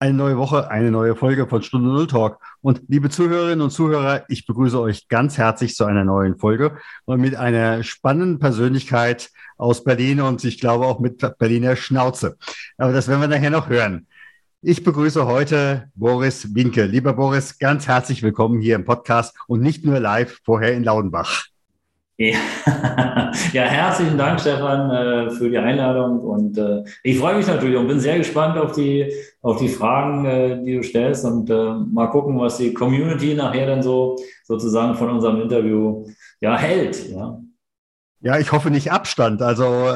Eine 0.00 0.14
neue 0.14 0.36
Woche, 0.36 0.70
eine 0.70 0.92
neue 0.92 1.16
Folge 1.16 1.48
von 1.48 1.60
Stunde 1.64 1.88
Null 1.88 2.06
Talk. 2.06 2.38
Und 2.60 2.82
liebe 2.86 3.10
Zuhörerinnen 3.10 3.62
und 3.62 3.70
Zuhörer, 3.70 4.24
ich 4.28 4.46
begrüße 4.46 4.80
euch 4.80 5.08
ganz 5.08 5.38
herzlich 5.38 5.74
zu 5.74 5.86
einer 5.86 6.04
neuen 6.04 6.38
Folge 6.38 6.78
und 7.04 7.20
mit 7.20 7.34
einer 7.34 7.82
spannenden 7.82 8.38
Persönlichkeit 8.38 9.30
aus 9.56 9.82
Berlin 9.82 10.20
und 10.20 10.44
ich 10.44 10.60
glaube 10.60 10.86
auch 10.86 11.00
mit 11.00 11.26
Berliner 11.40 11.74
Schnauze. 11.74 12.36
Aber 12.76 12.92
das 12.92 13.08
werden 13.08 13.22
wir 13.22 13.26
nachher 13.26 13.50
noch 13.50 13.68
hören. 13.68 14.06
Ich 14.62 14.84
begrüße 14.84 15.26
heute 15.26 15.90
Boris 15.96 16.54
Winke. 16.54 16.84
Lieber 16.84 17.14
Boris, 17.14 17.58
ganz 17.58 17.88
herzlich 17.88 18.22
willkommen 18.22 18.60
hier 18.60 18.76
im 18.76 18.84
Podcast 18.84 19.36
und 19.48 19.62
nicht 19.62 19.84
nur 19.84 19.98
live 19.98 20.38
vorher 20.44 20.74
in 20.74 20.84
Laudenbach. 20.84 21.46
Ja, 22.20 22.36
ja 23.52 23.62
herzlichen 23.62 24.18
Dank, 24.18 24.40
Stefan, 24.40 24.90
äh, 24.90 25.30
für 25.30 25.48
die 25.48 25.56
Einladung. 25.56 26.18
Und 26.18 26.58
äh, 26.58 26.82
ich 27.04 27.16
freue 27.16 27.36
mich 27.36 27.46
natürlich 27.46 27.76
und 27.76 27.86
bin 27.86 28.00
sehr 28.00 28.18
gespannt 28.18 28.58
auf 28.58 28.72
die, 28.72 29.12
auf 29.40 29.58
die 29.58 29.68
Fragen, 29.68 30.24
äh, 30.24 30.60
die 30.64 30.74
du 30.74 30.82
stellst. 30.82 31.24
Und 31.24 31.48
mal 31.48 32.08
gucken, 32.08 32.38
was 32.40 32.56
die 32.56 32.74
Community 32.74 33.34
nachher 33.34 33.68
dann 33.68 33.82
so 33.82 34.16
sozusagen 34.42 34.96
von 34.96 35.10
unserem 35.10 35.40
Interview 35.40 36.06
ja 36.40 36.58
hält. 36.58 37.08
Ja, 37.08 37.40
ja 38.20 38.38
ich 38.38 38.50
hoffe 38.50 38.70
nicht 38.70 38.90
Abstand. 38.90 39.40
Also 39.40 39.64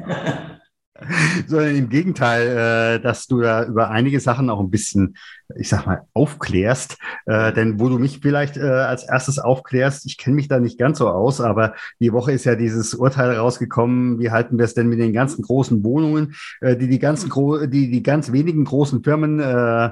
sondern 1.48 1.74
im 1.74 1.88
Gegenteil, 1.88 2.96
äh, 2.96 3.00
dass 3.00 3.26
du 3.26 3.40
da 3.40 3.64
über 3.64 3.90
einige 3.90 4.20
Sachen 4.20 4.48
auch 4.48 4.60
ein 4.60 4.70
bisschen, 4.70 5.16
ich 5.56 5.68
sag 5.68 5.86
mal, 5.86 6.02
aufklärst. 6.14 6.98
Äh, 7.26 7.52
denn 7.52 7.80
wo 7.80 7.88
du 7.88 7.98
mich 7.98 8.20
vielleicht 8.22 8.56
äh, 8.56 8.62
als 8.62 9.04
erstes 9.04 9.38
aufklärst, 9.38 10.06
ich 10.06 10.18
kenne 10.18 10.36
mich 10.36 10.48
da 10.48 10.60
nicht 10.60 10.78
ganz 10.78 10.98
so 10.98 11.08
aus, 11.08 11.40
aber 11.40 11.74
die 11.98 12.12
Woche 12.12 12.32
ist 12.32 12.44
ja 12.44 12.54
dieses 12.54 12.94
Urteil 12.94 13.36
rausgekommen. 13.36 14.20
Wie 14.20 14.30
halten 14.30 14.56
wir 14.56 14.64
es 14.64 14.74
denn 14.74 14.88
mit 14.88 15.00
den 15.00 15.12
ganzen 15.12 15.42
großen 15.42 15.82
Wohnungen, 15.82 16.34
äh, 16.60 16.76
die 16.76 16.88
die 16.88 17.00
ganzen 17.00 17.28
gro 17.28 17.66
die 17.66 17.90
die 17.90 18.02
ganz 18.02 18.30
wenigen 18.30 18.64
großen 18.64 19.02
Firmen 19.02 19.40
äh, 19.40 19.90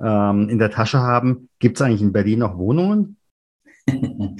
ähm, 0.00 0.48
in 0.48 0.58
der 0.58 0.70
Tasche 0.70 1.00
haben? 1.00 1.48
Gibt 1.58 1.78
es 1.78 1.82
eigentlich 1.82 2.02
in 2.02 2.12
Berlin 2.12 2.38
noch 2.40 2.56
Wohnungen? 2.56 3.16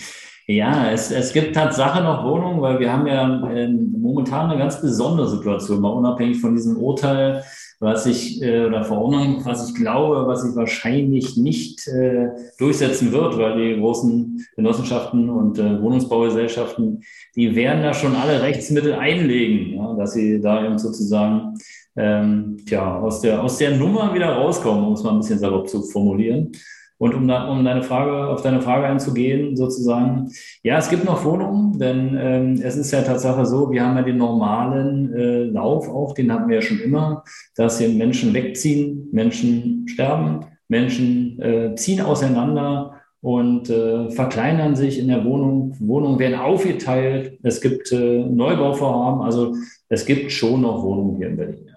Ja, 0.47 0.91
es, 0.91 1.11
es 1.11 1.33
gibt 1.33 1.55
Tatsache 1.55 2.03
noch 2.03 2.23
Wohnungen, 2.23 2.61
weil 2.61 2.79
wir 2.79 2.93
haben 2.93 3.07
ja 3.07 3.49
äh, 3.51 3.67
momentan 3.67 4.51
eine 4.51 4.59
ganz 4.59 4.79
besondere 4.79 5.27
Situation, 5.27 5.81
mal 5.81 5.89
unabhängig 5.89 6.39
von 6.39 6.55
diesem 6.55 6.77
Urteil, 6.77 7.43
was 7.81 8.05
ich, 8.05 8.43
äh, 8.43 8.67
oder 8.67 8.85
Verordnung, 8.85 9.41
was 9.45 9.71
ich 9.71 9.75
glaube, 9.75 10.27
was 10.27 10.43
sich 10.43 10.55
wahrscheinlich 10.55 11.39
nicht 11.39 11.89
äh, 11.89 12.29
durchsetzen 12.59 13.11
wird, 13.11 13.39
weil 13.39 13.57
die 13.57 13.81
großen 13.81 14.47
Genossenschaften 14.55 15.31
und 15.31 15.59
äh, 15.59 15.81
Wohnungsbaugesellschaften, 15.81 17.03
die 17.35 17.57
werden 17.57 17.83
da 17.83 17.95
schon 17.95 18.15
alle 18.15 18.43
Rechtsmittel 18.43 18.93
einlegen, 18.93 19.79
ja, 19.79 19.95
dass 19.95 20.13
sie 20.13 20.43
da 20.43 20.63
eben 20.63 20.79
sozusagen 20.79 21.55
ähm, 21.97 22.59
tja, 22.67 23.01
aus, 23.01 23.23
der, 23.23 23.43
aus 23.43 23.57
der 23.57 23.79
Nummer 23.79 24.13
wieder 24.13 24.35
rauskommen, 24.35 24.85
um 24.85 24.93
es 24.93 25.03
mal 25.03 25.13
ein 25.13 25.21
bisschen 25.21 25.39
salopp 25.39 25.71
zu 25.71 25.83
formulieren. 25.83 26.53
Und 26.99 27.15
um, 27.15 27.27
da, 27.27 27.49
um 27.49 27.65
deine 27.65 27.83
Frage, 27.83 28.29
auf 28.29 28.43
deine 28.43 28.63
Frage 28.63 28.87
einzugehen, 28.87 29.57
sozusagen, 29.57 30.31
ja, 30.63 30.79
es 30.79 30.89
gibt 30.89 31.05
noch 31.05 31.25
Wohnungen, 31.25 31.79
denn 31.79 32.17
ähm, 32.19 32.61
es 32.63 32.77
ist 32.77 32.93
ja 32.93 33.03
Tatsache 33.03 33.45
so, 33.45 33.71
wir 33.71 33.85
haben 33.85 33.97
ja 33.97 34.03
den 34.03 34.17
normalen 34.17 35.13
äh, 35.13 35.45
Lauf 35.45 35.89
auch, 35.89 36.15
den 36.15 36.33
hatten 36.33 36.49
wir 36.49 36.57
ja 36.57 36.63
schon 36.63 36.81
immer, 36.81 37.25
dass 37.57 37.79
hier 37.79 37.89
Menschen 37.89 38.33
wegziehen, 38.33 39.09
Menschen 39.13 39.87
sterben, 39.89 40.47
Menschen 40.69 41.41
äh, 41.43 41.75
ziehen 41.75 42.01
auseinander 42.01 42.95
und 43.21 43.71
äh, 43.71 44.11
verkleinern 44.11 44.77
sich 44.77 44.99
in 44.99 45.09
der 45.09 45.25
Wohnung. 45.25 45.75
Wohnungen 45.81 46.19
werden 46.19 46.39
aufgeteilt. 46.39 47.39
Es 47.43 47.61
gibt 47.63 47.91
äh, 47.91 48.23
Neubauvorhaben. 48.23 49.23
Also 49.23 49.55
es 49.89 50.05
gibt 50.05 50.31
schon 50.31 50.61
noch 50.61 50.83
Wohnungen 50.83 51.17
hier 51.17 51.29
in 51.29 51.37
Berlin. 51.37 51.74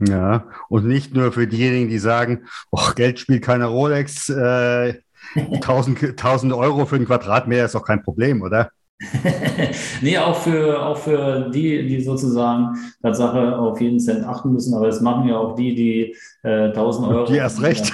Ja, 0.00 0.46
und 0.68 0.86
nicht 0.86 1.14
nur 1.14 1.32
für 1.32 1.46
diejenigen, 1.46 1.88
die 1.88 1.98
sagen, 1.98 2.46
oh, 2.70 2.90
Geld 2.94 3.18
spielt 3.18 3.42
keine 3.42 3.66
Rolex, 3.66 4.28
äh, 4.28 4.94
1000, 5.34 6.02
1000 6.02 6.52
Euro 6.52 6.86
für 6.86 6.96
einen 6.96 7.06
Quadratmeter 7.06 7.64
ist 7.64 7.74
doch 7.74 7.84
kein 7.84 8.02
Problem, 8.02 8.42
oder? 8.42 8.70
nee, 10.02 10.18
auch 10.18 10.34
für, 10.34 10.84
auch 10.84 10.96
für 10.96 11.50
die, 11.50 11.86
die 11.86 12.00
sozusagen 12.00 12.76
Tatsache 13.00 13.56
auf 13.56 13.80
jeden 13.80 14.00
Cent 14.00 14.26
achten 14.26 14.52
müssen, 14.52 14.74
aber 14.74 14.86
das 14.86 15.00
machen 15.00 15.28
ja 15.28 15.36
auch 15.36 15.54
die, 15.54 15.74
die 15.74 16.16
äh, 16.42 16.70
1000 16.70 17.08
Euro. 17.08 17.26
Die 17.26 17.36
erst 17.36 17.62
recht. 17.62 17.92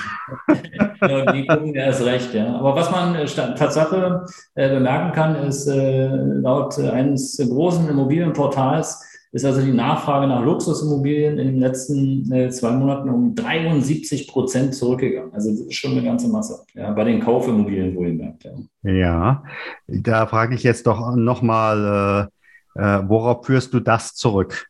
ja, 1.02 1.32
die 1.32 1.46
gucken 1.46 1.74
erst 1.74 2.04
recht, 2.06 2.32
ja. 2.32 2.56
Aber 2.56 2.74
was 2.74 2.90
man 2.90 3.14
äh, 3.16 3.26
Tatsache 3.26 4.24
äh, 4.54 4.70
bemerken 4.70 5.12
kann, 5.12 5.36
ist 5.36 5.66
äh, 5.66 6.06
laut 6.06 6.78
eines 6.78 7.36
großen 7.36 7.86
Immobilienportals, 7.86 9.02
ist 9.34 9.44
also 9.44 9.60
die 9.62 9.72
Nachfrage 9.72 10.28
nach 10.28 10.44
Luxusimmobilien 10.44 11.38
in 11.38 11.48
den 11.48 11.58
letzten 11.58 12.32
äh, 12.32 12.50
zwei 12.50 12.70
Monaten 12.70 13.08
um 13.08 13.34
73 13.34 14.28
Prozent 14.28 14.76
zurückgegangen. 14.76 15.34
Also 15.34 15.50
das 15.50 15.58
ist 15.58 15.74
schon 15.74 15.90
eine 15.90 16.04
ganze 16.04 16.28
Masse. 16.28 16.64
Ja, 16.72 16.92
bei 16.92 17.02
den 17.02 17.18
Kaufimmobilien 17.18 17.96
wohlgemerkt. 17.96 18.44
Ja. 18.44 18.92
ja, 18.92 19.42
da 19.88 20.26
frage 20.26 20.54
ich 20.54 20.62
jetzt 20.62 20.86
doch 20.86 21.16
nochmal, 21.16 22.30
äh, 22.76 22.80
äh, 22.80 23.02
worauf 23.08 23.44
führst 23.44 23.74
du 23.74 23.80
das 23.80 24.14
zurück? 24.14 24.68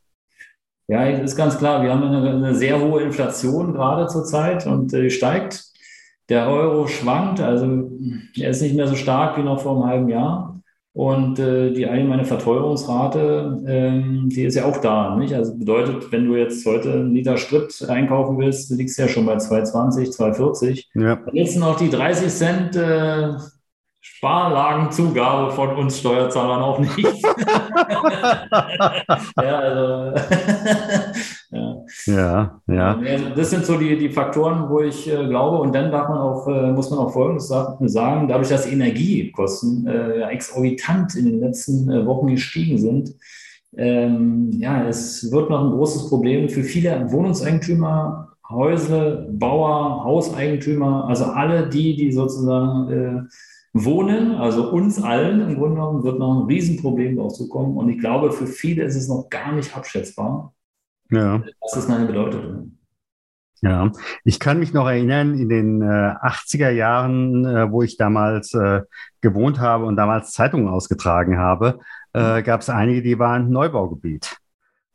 Ja, 0.89 1.05
ist 1.09 1.37
ganz 1.37 1.59
klar. 1.59 1.83
Wir 1.83 1.93
haben 1.93 2.03
eine, 2.03 2.31
eine 2.31 2.55
sehr 2.55 2.81
hohe 2.81 3.03
Inflation 3.03 3.75
gerade 3.75 4.07
zurzeit 4.07 4.67
und 4.67 4.95
äh, 4.95 5.11
steigt. 5.11 5.63
Der 6.31 6.49
Euro 6.49 6.87
schwankt, 6.87 7.39
also 7.39 7.91
er 8.35 8.49
ist 8.49 8.63
nicht 8.63 8.75
mehr 8.75 8.89
so 8.89 8.95
stark 8.95 9.37
wie 9.37 9.43
noch 9.43 9.61
vor 9.61 9.73
einem 9.73 9.85
halben 9.85 10.09
Jahr. 10.09 10.54
Und 10.95 11.41
äh, 11.41 11.73
die 11.73 11.89
allgemeine 11.89 12.25
Verteuerungsrate, 12.25 13.65
ähm, 13.67 14.29
die 14.29 14.45
ist 14.45 14.55
ja 14.55 14.65
auch 14.65 14.77
da. 14.77 15.17
Nicht? 15.17 15.35
Also 15.35 15.59
bedeutet, 15.59 16.13
wenn 16.13 16.25
du 16.25 16.37
jetzt 16.37 16.65
heute 16.67 16.93
einen 16.93 17.13
Liter 17.13 17.37
Sprit 17.37 17.85
einkaufen 17.89 18.39
willst, 18.39 18.71
du 18.71 18.77
liegst 18.77 18.97
ja 18.97 19.09
schon 19.09 19.27
bei 19.27 19.35
2,20, 19.35 20.17
2,40. 20.17 20.85
Ja. 20.95 21.17
Dann 21.17 21.35
jetzt 21.35 21.59
noch 21.59 21.77
die 21.77 21.91
30 21.91 22.29
Cent 22.29 22.77
äh, 22.77 23.33
Sparlagenzugabe 24.07 25.51
von 25.53 25.77
uns 25.77 25.99
Steuerzahlern 25.99 26.61
auch 26.61 26.79
nicht. 26.79 26.99
ja, 29.39 29.59
also, 29.59 30.15
ja. 31.51 31.77
ja, 32.05 32.61
ja. 32.67 33.01
Das 33.35 33.49
sind 33.49 33.65
so 33.65 33.79
die, 33.79 33.97
die 33.97 34.11
Faktoren, 34.11 34.69
wo 34.69 34.81
ich 34.81 35.11
äh, 35.11 35.27
glaube. 35.27 35.57
Und 35.57 35.75
dann 35.75 35.91
darf 35.91 36.11
man 36.11 36.19
auch, 36.19 36.47
äh, 36.47 36.71
muss 36.73 36.91
man 36.91 36.99
auch 36.99 37.15
Folgendes 37.15 37.49
sagen, 37.49 38.29
dadurch, 38.29 38.51
dass 38.51 38.71
Energiekosten 38.71 39.87
äh, 39.87 40.21
exorbitant 40.31 41.15
in 41.15 41.25
den 41.25 41.41
letzten 41.41 41.91
äh, 41.91 42.05
Wochen 42.05 42.27
gestiegen 42.27 42.77
sind, 42.77 43.15
ähm, 43.75 44.51
ja, 44.53 44.87
es 44.87 45.33
wird 45.33 45.49
noch 45.49 45.65
ein 45.65 45.71
großes 45.71 46.11
Problem 46.11 46.51
für 46.51 46.63
viele 46.63 47.11
Wohnungseigentümer, 47.11 48.29
Häusle, 48.51 49.29
Bauer, 49.33 50.05
Hauseigentümer, 50.05 51.07
also 51.09 51.25
alle 51.25 51.69
die, 51.71 51.97
die 51.97 52.13
sozusagen 52.13 52.93
äh, 52.93 53.23
Wohnen, 53.75 54.37
also 54.37 54.71
uns 54.71 55.03
allen 55.03 55.41
im 55.41 55.57
Grunde 55.57 55.75
genommen, 55.75 56.05
wird 56.05 56.19
noch 56.21 56.41
ein 56.41 56.47
Riesenproblem 56.47 57.17
drauf 57.17 57.35
zukommen. 57.35 57.77
Und 57.77 57.89
ich 57.89 57.99
glaube, 57.99 58.31
für 58.31 58.47
viele 58.47 58.85
ist 58.85 58.95
es 58.95 59.09
noch 59.09 59.29
gar 59.29 59.53
nicht 59.53 59.77
abschätzbar, 59.77 60.55
ja. 61.11 61.43
was 61.61 61.77
es 61.77 61.89
meine 61.89 62.07
bedeutet. 62.07 62.69
Ja, 63.63 63.91
ich 64.25 64.39
kann 64.39 64.61
mich 64.61 64.73
noch 64.75 64.87
erinnern, 64.87 65.39
in 65.39 65.49
den 65.49 65.83
äh, 65.83 65.85
80er 65.87 66.71
Jahren, 66.71 67.45
äh, 67.47 67.71
wo 67.71 67.83
ich 67.83 67.97
damals 67.97 68.55
äh, 68.55 68.83
gewohnt 69.23 69.59
habe 69.59 69.87
und 69.87 69.97
damals 69.97 70.33
Zeitungen 70.33 70.69
ausgetragen 70.69 71.39
habe, 71.39 71.81
äh, 72.13 72.43
gab 72.43 72.61
es 72.61 72.71
einige, 72.71 73.03
die 73.03 73.19
waren 73.19 73.51
Neubaugebiet. 73.51 74.37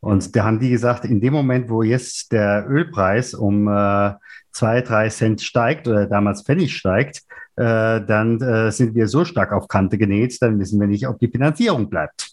Und 0.01 0.35
da 0.35 0.45
haben 0.45 0.59
die 0.59 0.69
gesagt, 0.69 1.03
in 1.03 1.19
dem 1.19 1.33
Moment, 1.33 1.69
wo 1.69 1.83
jetzt 1.83 2.31
der 2.31 2.65
Ölpreis 2.69 3.33
um 3.33 3.67
äh, 3.67 4.13
zwei, 4.51 4.81
drei 4.81 5.09
Cent 5.09 5.41
steigt 5.41 5.87
oder 5.87 6.05
damals 6.05 6.43
Pfennig 6.43 6.77
steigt, 6.77 7.23
äh, 7.59 8.05
dann 8.05 8.41
äh, 8.41 8.71
sind 8.71 8.95
wir 8.95 9.07
so 9.07 9.25
stark 9.25 9.51
auf 9.51 9.67
Kante 9.67 9.97
genäht, 9.97 10.41
dann 10.41 10.59
wissen 10.59 10.79
wir 10.79 10.87
nicht, 10.87 11.05
ob 11.07 11.19
die 11.19 11.27
Finanzierung 11.27 11.89
bleibt. 11.89 12.31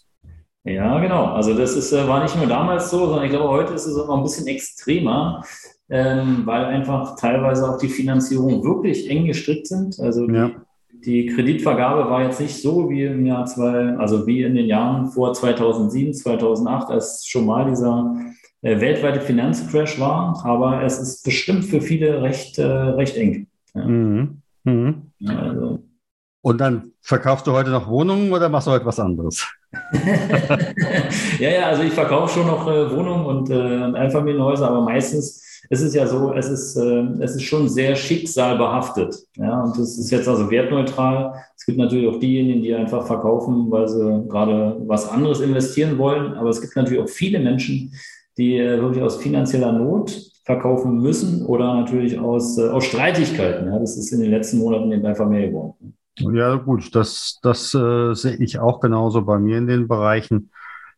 Ja, 0.63 0.99
genau. 0.99 1.25
Also 1.25 1.53
das 1.53 1.75
ist, 1.75 1.91
äh, 1.91 2.07
war 2.07 2.23
nicht 2.23 2.37
nur 2.37 2.47
damals 2.47 2.89
so, 2.89 3.07
sondern 3.07 3.25
ich 3.25 3.31
glaube, 3.31 3.49
heute 3.49 3.73
ist 3.73 3.85
es 3.85 3.97
noch 3.97 4.09
ein 4.09 4.23
bisschen 4.23 4.47
extremer, 4.47 5.43
ähm, 5.89 6.43
weil 6.45 6.63
einfach 6.65 7.17
teilweise 7.17 7.69
auch 7.69 7.77
die 7.77 7.89
Finanzierung 7.89 8.63
wirklich 8.63 9.09
eng 9.09 9.25
gestrickt 9.25 9.67
sind. 9.67 9.99
Also 9.99 10.27
die, 10.27 10.33
ja. 10.33 10.51
die 11.05 11.25
Kreditvergabe 11.25 12.09
war 12.09 12.23
jetzt 12.23 12.39
nicht 12.39 12.61
so 12.61 12.89
wie 12.89 13.03
im 13.03 13.25
Jahr 13.25 13.45
zwei, 13.45 13.97
also 13.97 14.25
wie 14.27 14.43
in 14.43 14.55
den 14.55 14.65
Jahren 14.65 15.07
vor 15.07 15.33
2007, 15.33 16.13
2008, 16.13 16.89
als 16.89 17.25
schon 17.27 17.45
mal 17.45 17.69
dieser 17.69 18.15
äh, 18.61 18.79
weltweite 18.79 19.19
Finanzcrash 19.19 19.99
war. 19.99 20.41
Aber 20.45 20.83
es 20.83 20.99
ist 20.99 21.23
bestimmt 21.23 21.65
für 21.65 21.81
viele 21.81 22.21
recht, 22.21 22.57
äh, 22.59 22.65
recht 22.65 23.17
eng. 23.17 23.47
Ja. 23.73 23.85
Mhm. 23.85 24.41
Mhm. 24.67 25.11
Also, 25.25 25.79
Und 26.41 26.59
dann 26.59 26.91
verkaufst 27.01 27.47
du 27.47 27.53
heute 27.53 27.69
noch 27.69 27.87
Wohnungen 27.87 28.31
oder 28.33 28.49
machst 28.49 28.67
du 28.67 28.71
heute 28.71 28.85
was 28.85 28.99
anderes? 28.99 29.47
ja, 31.39 31.49
ja, 31.49 31.65
also 31.67 31.83
ich 31.83 31.93
verkaufe 31.93 32.33
schon 32.33 32.47
noch 32.47 32.67
äh, 32.67 32.91
Wohnungen 32.91 33.25
und, 33.25 33.49
äh, 33.49 33.83
und 33.83 33.95
Einfamilienhäuser, 33.95 34.67
aber 34.67 34.81
meistens 34.81 35.43
ist 35.69 35.81
es 35.81 35.93
ja 35.93 36.05
so, 36.07 36.33
es 36.33 36.49
ist, 36.49 36.75
äh, 36.75 37.05
es 37.21 37.35
ist 37.35 37.43
schon 37.43 37.69
sehr 37.69 37.95
schicksalbehaftet. 37.95 39.15
Ja, 39.35 39.63
und 39.63 39.77
das 39.77 39.97
ist 39.97 40.11
jetzt 40.11 40.27
also 40.27 40.49
wertneutral. 40.49 41.33
Es 41.55 41.65
gibt 41.65 41.77
natürlich 41.77 42.07
auch 42.07 42.19
diejenigen, 42.19 42.61
die 42.61 42.75
einfach 42.75 43.05
verkaufen, 43.07 43.71
weil 43.71 43.87
sie 43.87 44.27
gerade 44.27 44.77
was 44.85 45.09
anderes 45.09 45.39
investieren 45.41 45.97
wollen. 45.97 46.33
Aber 46.33 46.49
es 46.49 46.61
gibt 46.61 46.75
natürlich 46.75 47.01
auch 47.01 47.09
viele 47.09 47.39
Menschen, 47.39 47.93
die 48.37 48.57
äh, 48.57 48.81
wirklich 48.81 49.03
aus 49.03 49.17
finanzieller 49.17 49.71
Not 49.71 50.11
verkaufen 50.47 51.01
müssen 51.01 51.45
oder 51.45 51.75
natürlich 51.75 52.17
aus, 52.17 52.57
äh, 52.57 52.69
aus 52.69 52.85
Streitigkeiten. 52.85 53.67
Ja, 53.67 53.77
das 53.79 53.97
ist 53.97 54.13
in 54.13 54.21
den 54.21 54.31
letzten 54.31 54.59
Monaten 54.59 54.89
eben 54.93 55.05
einfach 55.05 55.27
mehr 55.27 55.49
geworden. 55.49 55.97
Ja, 56.19 56.55
gut, 56.55 56.95
das, 56.95 57.37
das 57.43 57.73
äh, 57.73 58.13
sehe 58.13 58.37
ich 58.37 58.57
auch 58.57 58.79
genauso 58.79 59.23
bei 59.23 59.39
mir 59.39 59.57
in 59.57 59.67
den 59.67 59.89
Bereichen, 59.89 60.51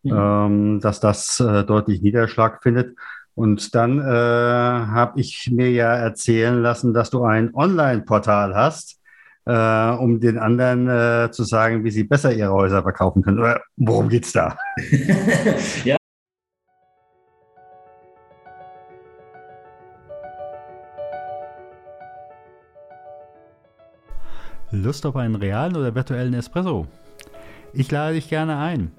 ja. 0.03 0.45
ähm, 0.45 0.79
dass 0.81 0.99
das 0.99 1.39
äh, 1.39 1.63
deutlich 1.63 2.03
Niederschlag 2.03 2.61
findet. 2.61 2.95
Und 3.33 3.73
dann 3.73 3.97
äh, 3.97 4.03
habe 4.03 5.19
ich 5.19 5.49
mir 5.51 5.71
ja 5.71 5.95
erzählen 5.95 6.61
lassen, 6.61 6.93
dass 6.93 7.09
du 7.09 7.23
ein 7.23 7.51
Online-Portal 7.55 8.53
hast, 8.53 8.99
äh, 9.45 9.89
um 9.97 10.19
den 10.19 10.37
anderen 10.37 10.87
äh, 10.87 11.31
zu 11.31 11.43
sagen, 11.43 11.83
wie 11.83 11.91
sie 11.91 12.03
besser 12.03 12.31
ihre 12.31 12.53
Häuser 12.53 12.83
verkaufen 12.83 13.23
können. 13.23 13.39
Oder 13.39 13.61
worum 13.77 14.09
geht's 14.09 14.31
da? 14.31 14.55
ja, 15.85 15.97
Lust 24.71 25.05
auf 25.05 25.15
einen 25.15 25.35
realen 25.35 25.75
oder 25.75 25.93
virtuellen 25.95 26.33
Espresso? 26.33 26.87
Ich 27.73 27.91
lade 27.91 28.15
dich 28.15 28.29
gerne 28.29 28.57
ein. 28.57 28.91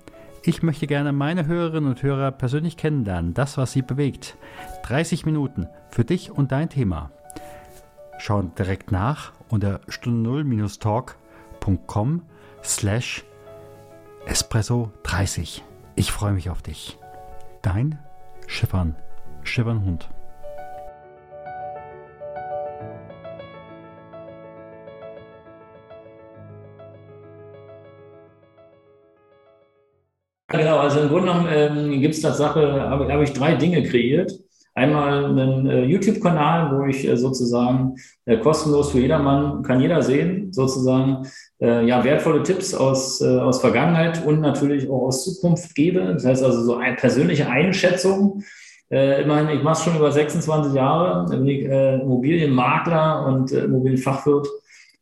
Ich 0.42 0.62
möchte 0.62 0.86
gerne 0.86 1.12
meine 1.12 1.46
Hörerinnen 1.46 1.90
und 1.90 2.02
Hörer 2.02 2.30
persönlich 2.30 2.76
kennenlernen, 2.76 3.32
das, 3.34 3.58
was 3.58 3.72
sie 3.72 3.82
bewegt. 3.82 4.36
30 4.84 5.26
Minuten 5.26 5.66
für 5.90 6.04
dich 6.04 6.30
und 6.30 6.52
dein 6.52 6.70
Thema. 6.70 7.10
Schau 8.18 8.42
direkt 8.42 8.92
nach 8.92 9.32
unter 9.48 9.80
stunde0-talk.com 9.88 12.22
slash 12.64 13.24
espresso 14.26 14.92
30. 15.02 15.64
Ich 15.94 16.12
freue 16.12 16.32
mich 16.32 16.50
auf 16.50 16.60
dich. 16.62 16.98
Dein 17.62 17.98
Schiffern, 18.46 18.96
Schiffernhund. 19.42 20.08
Genau, 30.50 30.78
also 30.78 31.00
im 31.00 31.08
Grunde 31.08 31.28
genommen 31.28 31.48
ähm, 31.48 32.00
gibt 32.00 32.14
es 32.14 32.22
Tatsache, 32.22 32.82
habe 32.82 33.12
hab 33.12 33.22
ich 33.22 33.32
drei 33.32 33.54
Dinge 33.54 33.84
kreiert. 33.84 34.32
Einmal 34.74 35.26
einen 35.26 35.66
äh, 35.68 35.84
YouTube-Kanal, 35.84 36.76
wo 36.76 36.86
ich 36.86 37.06
äh, 37.06 37.16
sozusagen 37.16 37.94
äh, 38.24 38.36
kostenlos 38.38 38.90
für 38.90 38.98
jedermann, 38.98 39.62
kann 39.62 39.80
jeder 39.80 40.02
sehen, 40.02 40.52
sozusagen 40.52 41.26
äh, 41.60 41.86
ja, 41.86 42.02
wertvolle 42.02 42.42
Tipps 42.42 42.74
aus, 42.74 43.20
äh, 43.20 43.26
aus 43.38 43.60
Vergangenheit 43.60 44.24
und 44.26 44.40
natürlich 44.40 44.88
auch 44.88 45.02
aus 45.06 45.24
Zukunft 45.24 45.74
gebe. 45.76 46.00
Das 46.14 46.24
heißt 46.24 46.42
also 46.42 46.62
so 46.62 46.76
eine 46.76 46.96
persönliche 46.96 47.48
Einschätzung. 47.48 48.42
Äh, 48.90 49.22
immerhin, 49.22 49.56
ich 49.56 49.62
mache 49.62 49.78
es 49.78 49.84
schon 49.84 49.96
über 49.96 50.10
26 50.10 50.74
Jahre, 50.74 51.26
bin 51.30 51.46
ich 51.46 51.64
Immobilienmakler 51.64 53.24
und 53.26 53.52
Immobilienfachwirt 53.52 54.48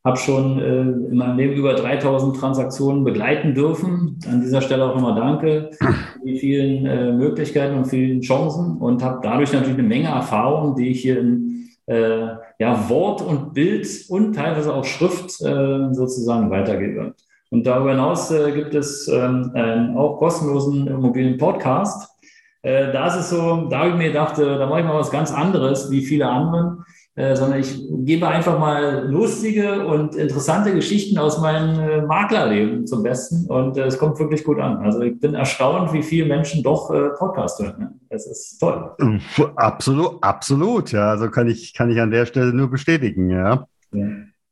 habe 0.04 0.16
schon 0.16 0.60
äh, 0.60 0.80
in 0.80 1.16
meinem 1.16 1.36
Leben 1.36 1.54
über 1.54 1.74
3000 1.74 2.36
Transaktionen 2.36 3.04
begleiten 3.04 3.54
dürfen. 3.54 4.18
An 4.30 4.40
dieser 4.40 4.62
Stelle 4.62 4.84
auch 4.84 4.96
immer 4.96 5.14
danke 5.14 5.70
für 5.72 6.24
die 6.24 6.38
vielen 6.38 6.86
äh, 6.86 7.12
Möglichkeiten 7.12 7.76
und 7.76 7.86
vielen 7.86 8.20
Chancen 8.20 8.78
und 8.78 9.02
habe 9.02 9.20
dadurch 9.22 9.52
natürlich 9.52 9.78
eine 9.78 9.88
Menge 9.88 10.08
Erfahrung, 10.08 10.76
die 10.76 10.88
ich 10.88 11.02
hier 11.02 11.20
in 11.20 11.68
äh, 11.86 12.28
ja, 12.58 12.88
Wort 12.88 13.22
und 13.22 13.54
Bild 13.54 13.86
und 14.08 14.34
teilweise 14.34 14.74
auch 14.74 14.84
Schrift 14.84 15.40
äh, 15.40 15.92
sozusagen 15.92 16.50
weitergebe. 16.50 17.14
Und 17.50 17.66
darüber 17.66 17.90
hinaus 17.90 18.30
äh, 18.30 18.52
gibt 18.52 18.74
es 18.74 19.08
ähm, 19.08 19.50
einen 19.54 19.96
auch 19.96 20.18
kostenlosen 20.18 21.00
mobilen 21.00 21.38
Podcast. 21.38 22.10
Äh, 22.62 22.92
da 22.92 23.06
ist 23.06 23.16
es 23.16 23.30
so, 23.30 23.68
da 23.70 23.80
habe 23.80 23.90
ich 23.90 23.96
mir 23.96 24.08
gedacht, 24.08 24.38
da 24.38 24.66
mache 24.66 24.80
ich 24.80 24.86
mal 24.86 24.98
was 24.98 25.10
ganz 25.10 25.32
anderes 25.32 25.90
wie 25.90 26.04
viele 26.04 26.28
andere 26.28 26.84
äh, 27.18 27.34
sondern 27.34 27.58
ich 27.58 27.76
gebe 28.04 28.28
einfach 28.28 28.60
mal 28.60 29.04
lustige 29.08 29.84
und 29.84 30.14
interessante 30.14 30.72
Geschichten 30.72 31.18
aus 31.18 31.40
meinem 31.40 31.80
äh, 31.80 32.00
Maklerleben 32.02 32.86
zum 32.86 33.02
Besten 33.02 33.50
und 33.50 33.76
äh, 33.76 33.86
es 33.86 33.98
kommt 33.98 34.20
wirklich 34.20 34.44
gut 34.44 34.60
an. 34.60 34.76
Also 34.84 35.00
ich 35.00 35.18
bin 35.18 35.34
erstaunt, 35.34 35.92
wie 35.92 36.04
viele 36.04 36.26
Menschen 36.26 36.62
doch 36.62 36.92
äh, 36.92 37.08
Podcast 37.18 37.58
hören. 37.58 37.74
Ne? 37.76 37.94
Das 38.08 38.24
ist 38.24 38.60
toll. 38.60 38.92
Absolut, 39.56 40.22
absolut. 40.22 40.92
Ja, 40.92 41.10
also 41.10 41.28
kann 41.28 41.48
ich, 41.48 41.74
kann 41.74 41.90
ich 41.90 42.00
an 42.00 42.12
der 42.12 42.24
Stelle 42.24 42.52
nur 42.52 42.70
bestätigen. 42.70 43.30
Ja. 43.30 43.66
ja. 43.92 44.06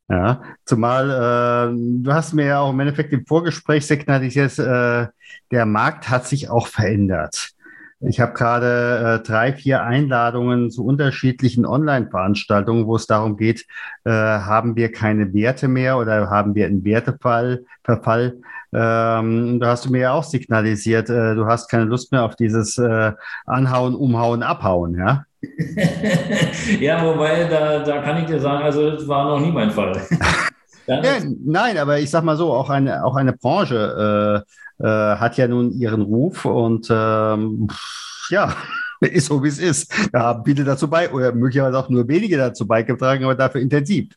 Ja, 0.08 0.42
zumal 0.64 1.10
äh, 1.10 1.76
du 1.76 2.12
hast 2.12 2.32
mir 2.32 2.46
ja 2.46 2.60
auch 2.60 2.70
im 2.70 2.78
Endeffekt 2.78 3.12
im 3.12 3.26
Vorgespräch 3.26 3.86
signalisiert, 3.86 4.56
der 4.56 5.66
Markt 5.66 6.08
hat 6.08 6.28
sich 6.28 6.48
auch 6.48 6.68
verändert. 6.68 7.55
Ich 8.00 8.20
habe 8.20 8.34
gerade 8.34 9.20
äh, 9.20 9.26
drei, 9.26 9.54
vier 9.54 9.82
Einladungen 9.82 10.70
zu 10.70 10.84
unterschiedlichen 10.84 11.64
Online-Veranstaltungen, 11.64 12.86
wo 12.86 12.96
es 12.96 13.06
darum 13.06 13.38
geht, 13.38 13.64
äh, 14.04 14.10
haben 14.10 14.76
wir 14.76 14.92
keine 14.92 15.32
Werte 15.32 15.66
mehr 15.66 15.96
oder 15.96 16.28
haben 16.28 16.54
wir 16.54 16.66
einen 16.66 16.84
Wertefall, 16.84 17.64
Verfall? 17.84 18.36
Ähm, 18.74 19.60
da 19.60 19.68
hast 19.68 19.86
du 19.86 19.90
mir 19.90 20.00
ja 20.00 20.12
auch 20.12 20.24
signalisiert, 20.24 21.08
äh, 21.08 21.34
du 21.34 21.46
hast 21.46 21.70
keine 21.70 21.84
Lust 21.84 22.12
mehr 22.12 22.24
auf 22.24 22.36
dieses 22.36 22.76
äh, 22.76 23.12
Anhauen, 23.46 23.94
Umhauen, 23.94 24.42
Abhauen, 24.42 24.94
ja? 24.96 25.24
ja, 26.80 27.02
wobei, 27.02 27.44
da, 27.44 27.78
da 27.78 28.02
kann 28.02 28.18
ich 28.18 28.26
dir 28.26 28.40
sagen, 28.40 28.62
also 28.62 28.90
das 28.90 29.08
war 29.08 29.24
noch 29.24 29.40
nie 29.40 29.52
mein 29.52 29.70
Fall. 29.70 30.02
ja, 30.86 31.02
nein, 31.44 31.78
aber 31.78 31.98
ich 31.98 32.10
sag 32.10 32.24
mal 32.24 32.36
so, 32.36 32.52
auch 32.52 32.70
eine, 32.70 33.04
auch 33.04 33.16
eine 33.16 33.32
Branche 33.32 34.44
äh, 34.78 34.84
äh, 34.84 35.16
hat 35.16 35.36
ja 35.36 35.48
nun 35.48 35.72
ihren 35.72 36.02
Ruf 36.02 36.44
und 36.44 36.88
ähm, 36.90 37.68
ja, 38.30 38.54
ist 39.00 39.26
so 39.26 39.42
wie 39.42 39.48
es 39.48 39.58
ist. 39.58 39.92
Da 40.12 40.20
haben 40.20 40.44
viele 40.44 40.64
dazu 40.64 40.88
bei 40.88 41.10
oder 41.10 41.32
möglicherweise 41.32 41.78
auch 41.78 41.88
nur 41.88 42.06
wenige 42.08 42.36
dazu 42.36 42.66
beigetragen, 42.66 43.24
aber 43.24 43.34
dafür 43.34 43.60
intensiv. 43.60 44.08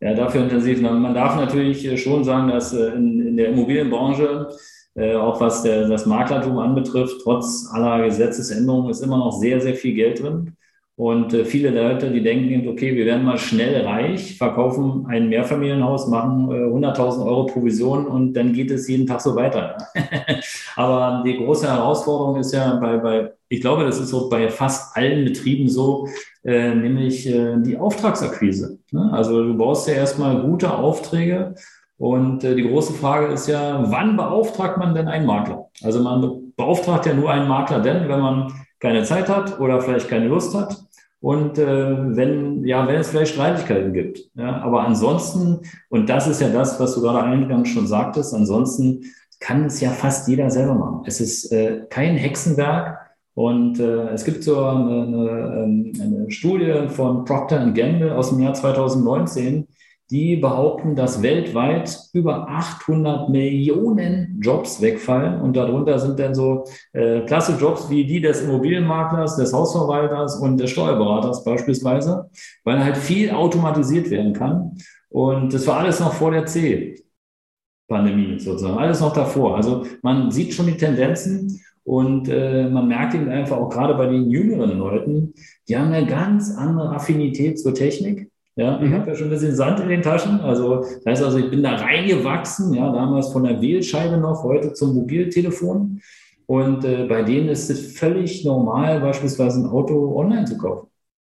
Ja, 0.00 0.14
dafür 0.14 0.42
intensiv. 0.42 0.80
Man 0.80 1.14
darf 1.14 1.36
natürlich 1.36 1.84
äh, 1.84 1.96
schon 1.96 2.22
sagen, 2.24 2.48
dass 2.48 2.72
äh, 2.72 2.88
in, 2.90 3.26
in 3.26 3.36
der 3.36 3.48
Immobilienbranche, 3.48 4.48
äh, 4.94 5.16
auch 5.16 5.40
was 5.40 5.62
der, 5.62 5.88
das 5.88 6.06
Maklertum 6.06 6.58
anbetrifft, 6.58 7.20
trotz 7.22 7.68
aller 7.72 8.04
Gesetzesänderungen 8.04 8.90
ist 8.90 9.00
immer 9.00 9.18
noch 9.18 9.32
sehr, 9.32 9.60
sehr 9.60 9.74
viel 9.74 9.94
Geld 9.94 10.22
drin. 10.22 10.56
Und 10.98 11.32
äh, 11.32 11.44
viele 11.44 11.70
Leute, 11.70 12.10
die 12.10 12.24
denken, 12.24 12.68
okay, 12.68 12.96
wir 12.96 13.06
werden 13.06 13.24
mal 13.24 13.38
schnell 13.38 13.86
reich, 13.86 14.36
verkaufen 14.36 15.06
ein 15.08 15.28
Mehrfamilienhaus, 15.28 16.08
machen 16.08 16.50
äh, 16.50 16.54
100.000 16.54 17.24
Euro 17.24 17.46
Provision 17.46 18.04
und 18.04 18.32
dann 18.32 18.52
geht 18.52 18.72
es 18.72 18.88
jeden 18.88 19.06
Tag 19.06 19.20
so 19.20 19.36
weiter. 19.36 19.76
Aber 20.76 21.22
die 21.24 21.36
große 21.36 21.68
Herausforderung 21.68 22.40
ist 22.40 22.52
ja 22.52 22.74
bei, 22.80 22.96
bei, 22.96 23.32
ich 23.48 23.60
glaube, 23.60 23.84
das 23.84 24.00
ist 24.00 24.08
so 24.08 24.28
bei 24.28 24.48
fast 24.48 24.96
allen 24.96 25.24
Betrieben 25.24 25.68
so, 25.68 26.08
äh, 26.42 26.74
nämlich 26.74 27.28
äh, 27.28 27.54
die 27.58 27.76
Auftragsakquise. 27.76 28.80
Ne? 28.90 29.08
Also 29.12 29.44
du 29.44 29.56
brauchst 29.56 29.86
ja 29.86 29.94
erstmal 29.94 30.42
gute 30.42 30.74
Aufträge. 30.74 31.54
Und 31.96 32.42
äh, 32.42 32.56
die 32.56 32.66
große 32.66 32.94
Frage 32.94 33.32
ist 33.32 33.46
ja, 33.46 33.84
wann 33.88 34.16
beauftragt 34.16 34.78
man 34.78 34.96
denn 34.96 35.06
einen 35.06 35.26
Makler? 35.26 35.68
Also 35.80 36.02
man 36.02 36.52
beauftragt 36.56 37.06
ja 37.06 37.14
nur 37.14 37.30
einen 37.30 37.46
Makler 37.46 37.78
denn, 37.78 38.08
wenn 38.08 38.20
man 38.20 38.52
keine 38.80 39.04
Zeit 39.04 39.28
hat 39.28 39.60
oder 39.60 39.80
vielleicht 39.80 40.08
keine 40.08 40.26
Lust 40.26 40.56
hat 40.56 40.87
und 41.20 41.58
äh, 41.58 42.16
wenn, 42.16 42.64
ja, 42.64 42.86
wenn 42.86 42.96
es 42.96 43.08
vielleicht 43.08 43.34
Streitigkeiten 43.34 43.92
gibt. 43.92 44.30
Ja, 44.34 44.62
aber 44.62 44.82
ansonsten, 44.82 45.60
und 45.88 46.08
das 46.08 46.28
ist 46.28 46.40
ja 46.40 46.48
das, 46.48 46.78
was 46.78 46.94
du 46.94 47.02
gerade 47.02 47.22
eingangs 47.22 47.68
schon 47.68 47.86
sagtest, 47.86 48.34
ansonsten 48.34 49.02
kann 49.40 49.64
es 49.66 49.80
ja 49.80 49.90
fast 49.90 50.28
jeder 50.28 50.50
selber 50.50 50.74
machen. 50.74 51.02
Es 51.06 51.20
ist 51.20 51.52
äh, 51.52 51.86
kein 51.90 52.16
Hexenwerk. 52.16 52.98
Und 53.34 53.78
äh, 53.78 54.08
es 54.08 54.24
gibt 54.24 54.42
so 54.42 54.64
eine, 54.64 55.02
eine, 55.02 55.62
ähm, 55.62 55.92
eine 56.02 56.30
Studie 56.30 56.88
von 56.88 57.24
Procter 57.24 57.70
Gamble 57.70 58.16
aus 58.16 58.30
dem 58.30 58.40
Jahr 58.40 58.54
2019, 58.54 59.68
die 60.10 60.36
behaupten, 60.36 60.96
dass 60.96 61.22
weltweit 61.22 61.98
über 62.14 62.48
800 62.48 63.28
Millionen 63.28 64.40
Jobs 64.40 64.80
wegfallen. 64.80 65.40
Und 65.40 65.54
darunter 65.56 65.98
sind 65.98 66.18
dann 66.18 66.34
so 66.34 66.64
äh, 66.92 67.20
klasse 67.20 67.58
Jobs 67.60 67.90
wie 67.90 68.06
die 68.06 68.20
des 68.20 68.42
Immobilienmaklers, 68.42 69.36
des 69.36 69.52
Hausverwalters 69.52 70.36
und 70.36 70.58
des 70.58 70.70
Steuerberaters 70.70 71.44
beispielsweise, 71.44 72.30
weil 72.64 72.82
halt 72.82 72.96
viel 72.96 73.30
automatisiert 73.30 74.10
werden 74.10 74.32
kann. 74.32 74.78
Und 75.10 75.52
das 75.52 75.66
war 75.66 75.80
alles 75.80 76.00
noch 76.00 76.14
vor 76.14 76.30
der 76.30 76.46
C-Pandemie 76.46 78.38
sozusagen, 78.38 78.78
alles 78.78 79.00
noch 79.00 79.12
davor. 79.12 79.56
Also 79.56 79.84
man 80.02 80.30
sieht 80.30 80.54
schon 80.54 80.66
die 80.66 80.76
Tendenzen. 80.76 81.60
Und 81.84 82.28
äh, 82.28 82.68
man 82.68 82.86
merkt 82.86 83.14
eben 83.14 83.30
einfach 83.30 83.56
auch 83.56 83.70
gerade 83.70 83.94
bei 83.94 84.04
den 84.04 84.28
jüngeren 84.28 84.78
Leuten, 84.78 85.32
die 85.66 85.76
haben 85.78 85.90
eine 85.90 86.04
ganz 86.04 86.54
andere 86.54 86.90
Affinität 86.90 87.58
zur 87.58 87.72
Technik 87.72 88.30
Ja, 88.58 88.82
ich 88.82 88.90
mhm. 88.90 88.94
habe 88.94 89.10
ja 89.10 89.14
schon 89.14 89.28
ein 89.28 89.30
bisschen 89.30 89.54
Sand 89.54 89.78
in 89.78 89.88
den 89.88 90.02
Taschen. 90.02 90.40
Also, 90.40 90.80
das 90.80 91.06
heißt 91.06 91.22
also, 91.22 91.38
ich 91.38 91.48
bin 91.48 91.62
da 91.62 91.76
reingewachsen, 91.76 92.74
ja, 92.74 92.90
damals 92.90 93.28
von 93.32 93.44
der 93.44 93.60
Wählscheibe 93.62 94.16
noch, 94.16 94.42
heute 94.42 94.72
zum 94.72 94.96
Mobiltelefon. 94.96 96.00
Und 96.46 96.84
äh, 96.84 97.06
bei 97.06 97.22
denen 97.22 97.50
ist 97.50 97.70
es 97.70 97.96
völlig 97.96 98.44
normal, 98.44 98.98
beispielsweise 98.98 99.60
ein 99.60 99.66
Auto 99.66 100.18
online 100.18 100.44
zu 100.44 100.58
kaufen. 100.58 100.88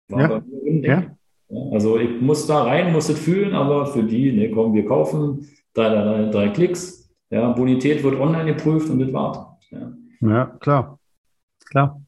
War 0.08 0.42
ja. 0.64 0.80
ja. 0.80 1.04
Also 1.70 1.98
ich 1.98 2.18
muss 2.18 2.46
da 2.46 2.62
rein, 2.62 2.94
muss 2.94 3.10
es 3.10 3.18
fühlen, 3.18 3.54
aber 3.54 3.84
für 3.84 4.04
die, 4.04 4.32
ne, 4.32 4.50
komm, 4.50 4.72
wir 4.72 4.86
kaufen, 4.86 5.46
drei, 5.74 5.90
drei, 5.90 6.30
drei 6.30 6.48
Klicks. 6.48 7.10
Ja, 7.28 7.52
Bonität 7.52 8.02
wird 8.02 8.18
online 8.18 8.54
geprüft 8.54 8.88
und 8.88 9.00
das 9.00 9.12
wartet. 9.12 9.42
Ja. 9.70 9.92
ja, 10.22 10.46
klar. 10.60 10.98
Klar. 11.66 12.00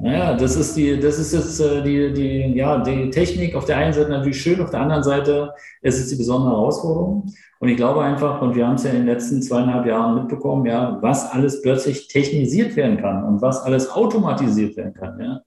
Naja, 0.00 0.34
das 0.34 0.56
ist 0.56 0.76
die, 0.76 1.00
das 1.00 1.18
ist 1.18 1.32
jetzt 1.32 1.60
äh, 1.60 1.82
die, 1.82 2.12
die, 2.12 2.56
ja, 2.56 2.78
die 2.78 3.10
Technik 3.10 3.56
auf 3.56 3.64
der 3.64 3.78
einen 3.78 3.92
Seite 3.92 4.10
natürlich 4.10 4.40
schön, 4.40 4.60
auf 4.60 4.70
der 4.70 4.80
anderen 4.80 5.02
Seite 5.02 5.52
ist 5.82 5.98
es 5.98 6.08
die 6.08 6.16
besondere 6.16 6.52
Herausforderung. 6.52 7.32
Und 7.58 7.68
ich 7.68 7.76
glaube 7.76 8.02
einfach, 8.02 8.40
und 8.40 8.54
wir 8.54 8.66
haben 8.66 8.76
es 8.76 8.84
ja 8.84 8.90
in 8.90 8.98
den 8.98 9.06
letzten 9.06 9.42
zweieinhalb 9.42 9.84
Jahren 9.86 10.14
mitbekommen, 10.14 10.64
ja, 10.66 10.98
was 11.00 11.32
alles 11.32 11.60
plötzlich 11.60 12.06
technisiert 12.06 12.76
werden 12.76 12.98
kann 12.98 13.24
und 13.24 13.42
was 13.42 13.62
alles 13.62 13.90
automatisiert 13.90 14.76
werden 14.76 14.94
kann. 14.94 15.20
Ja. 15.20 15.40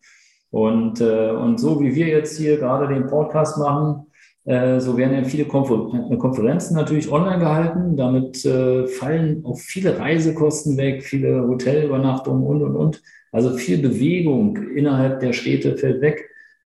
Und, 0.49 0.99
äh, 0.99 1.31
und 1.31 1.59
so 1.59 1.79
wie 1.79 1.95
wir 1.95 2.07
jetzt 2.07 2.37
hier 2.37 2.57
gerade 2.57 2.93
den 2.93 3.07
Podcast 3.07 3.57
machen, 3.57 4.07
äh, 4.43 4.79
so 4.81 4.97
werden 4.97 5.15
ja 5.15 5.23
viele 5.23 5.45
Konfer 5.45 5.87
Konferenzen 6.17 6.75
natürlich 6.75 7.09
online 7.09 7.39
gehalten. 7.39 7.95
Damit 7.95 8.43
äh, 8.43 8.87
fallen 8.87 9.45
auch 9.45 9.57
viele 9.57 9.97
Reisekosten 9.97 10.75
weg, 10.75 11.03
viele 11.03 11.47
Hotelübernachtungen 11.47 12.45
und, 12.45 12.61
und, 12.61 12.75
und. 12.75 13.01
Also 13.31 13.51
viel 13.57 13.77
Bewegung 13.77 14.57
innerhalb 14.75 15.19
der 15.19 15.33
Städte 15.33 15.77
fällt 15.77 16.01
weg. 16.01 16.29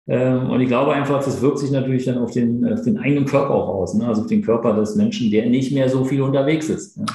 Ähm, 0.09 0.51
und 0.51 0.61
ich 0.61 0.69
glaube 0.69 0.93
einfach, 0.93 1.23
das 1.25 1.43
wirkt 1.43 1.59
sich 1.59 1.71
natürlich 1.71 2.05
dann 2.05 2.19
auf 2.19 2.31
den, 2.31 2.65
auf 2.73 2.83
den 2.83 2.99
eigenen 2.99 3.25
Körper 3.25 3.51
auch 3.51 3.69
aus, 3.69 3.95
ne? 3.95 4.07
also 4.07 4.23
auf 4.23 4.29
den 4.29 4.43
Körper 4.43 4.75
des 4.75 4.95
Menschen, 4.95 5.31
der 5.31 5.47
nicht 5.47 5.73
mehr 5.73 5.89
so 5.89 6.05
viel 6.05 6.23
unterwegs 6.23 6.69
ist. 6.69 6.97
Ne? 6.97 7.07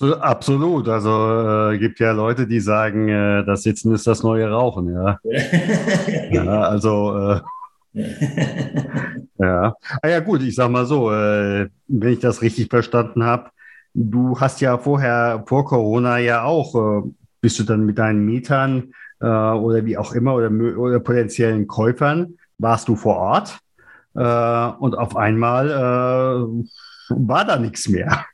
Absolut. 0.00 0.88
Also 0.88 1.70
äh, 1.72 1.78
gibt 1.78 2.00
ja 2.00 2.10
Leute, 2.10 2.46
die 2.46 2.58
sagen, 2.58 3.08
äh, 3.08 3.44
das 3.44 3.62
Sitzen 3.62 3.94
ist 3.94 4.06
das 4.06 4.24
neue 4.24 4.50
Rauchen. 4.50 4.92
Ja, 4.92 5.18
ja 6.32 6.60
also 6.62 7.16
äh, 7.16 7.40
ja. 9.38 9.74
Ah 10.02 10.08
ja 10.08 10.20
gut, 10.20 10.42
ich 10.42 10.56
sag 10.56 10.70
mal 10.70 10.86
so, 10.86 11.12
äh, 11.12 11.68
wenn 11.86 12.12
ich 12.12 12.20
das 12.20 12.42
richtig 12.42 12.68
verstanden 12.68 13.24
habe, 13.24 13.50
du 13.94 14.38
hast 14.38 14.60
ja 14.60 14.78
vorher 14.78 15.44
vor 15.46 15.64
Corona 15.64 16.18
ja 16.18 16.44
auch 16.44 16.74
äh, 16.74 17.10
bist 17.40 17.58
du 17.58 17.64
dann 17.64 17.84
mit 17.84 17.98
deinen 17.98 18.24
Mietern 18.24 18.92
äh, 19.20 19.26
oder 19.26 19.84
wie 19.84 19.96
auch 19.96 20.12
immer 20.12 20.34
oder, 20.34 20.50
oder 20.50 21.00
potenziellen 21.00 21.66
Käufern, 21.66 22.36
warst 22.58 22.88
du 22.88 22.96
vor 22.96 23.16
Ort 23.16 23.58
äh, 24.14 24.66
und 24.78 24.96
auf 24.96 25.16
einmal 25.16 25.70
äh, 25.70 26.64
war 27.08 27.44
da 27.44 27.58
nichts 27.58 27.88
mehr. 27.88 28.24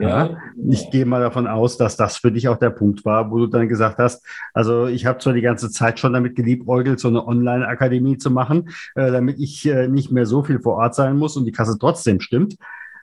Ja, 0.00 0.36
ich 0.68 0.92
gehe 0.92 1.04
mal 1.04 1.20
davon 1.20 1.48
aus, 1.48 1.76
dass 1.76 1.96
das 1.96 2.18
für 2.18 2.30
dich 2.30 2.46
auch 2.46 2.56
der 2.56 2.70
Punkt 2.70 3.04
war, 3.04 3.32
wo 3.32 3.38
du 3.38 3.46
dann 3.48 3.68
gesagt 3.68 3.98
hast, 3.98 4.24
also 4.54 4.86
ich 4.86 5.06
habe 5.06 5.18
zwar 5.18 5.32
die 5.32 5.40
ganze 5.40 5.70
Zeit 5.72 5.98
schon 5.98 6.12
damit 6.12 6.36
geliebäugelt, 6.36 7.00
so 7.00 7.08
eine 7.08 7.26
Online-Akademie 7.26 8.16
zu 8.16 8.30
machen, 8.30 8.68
äh, 8.94 9.10
damit 9.10 9.40
ich 9.40 9.66
äh, 9.66 9.88
nicht 9.88 10.12
mehr 10.12 10.24
so 10.24 10.44
viel 10.44 10.60
vor 10.60 10.76
Ort 10.76 10.94
sein 10.94 11.16
muss 11.16 11.36
und 11.36 11.46
die 11.46 11.52
Kasse 11.52 11.76
trotzdem 11.80 12.20
stimmt. 12.20 12.56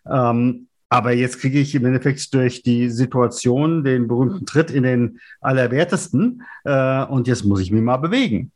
Ähm, 0.10 0.68
aber 0.90 1.12
jetzt 1.14 1.40
kriege 1.40 1.60
ich 1.60 1.76
im 1.76 1.86
Endeffekt 1.86 2.34
durch 2.34 2.64
die 2.64 2.90
Situation 2.90 3.84
den 3.84 4.08
berühmten 4.08 4.46
Tritt 4.46 4.72
in 4.72 4.84
den 4.84 5.20
Allerwertesten 5.42 6.44
äh, 6.64 7.06
und 7.06 7.28
jetzt 7.28 7.46
muss 7.46 7.60
ich 7.60 7.72
mich 7.72 7.82
mal 7.82 7.98
bewegen. 7.98 8.52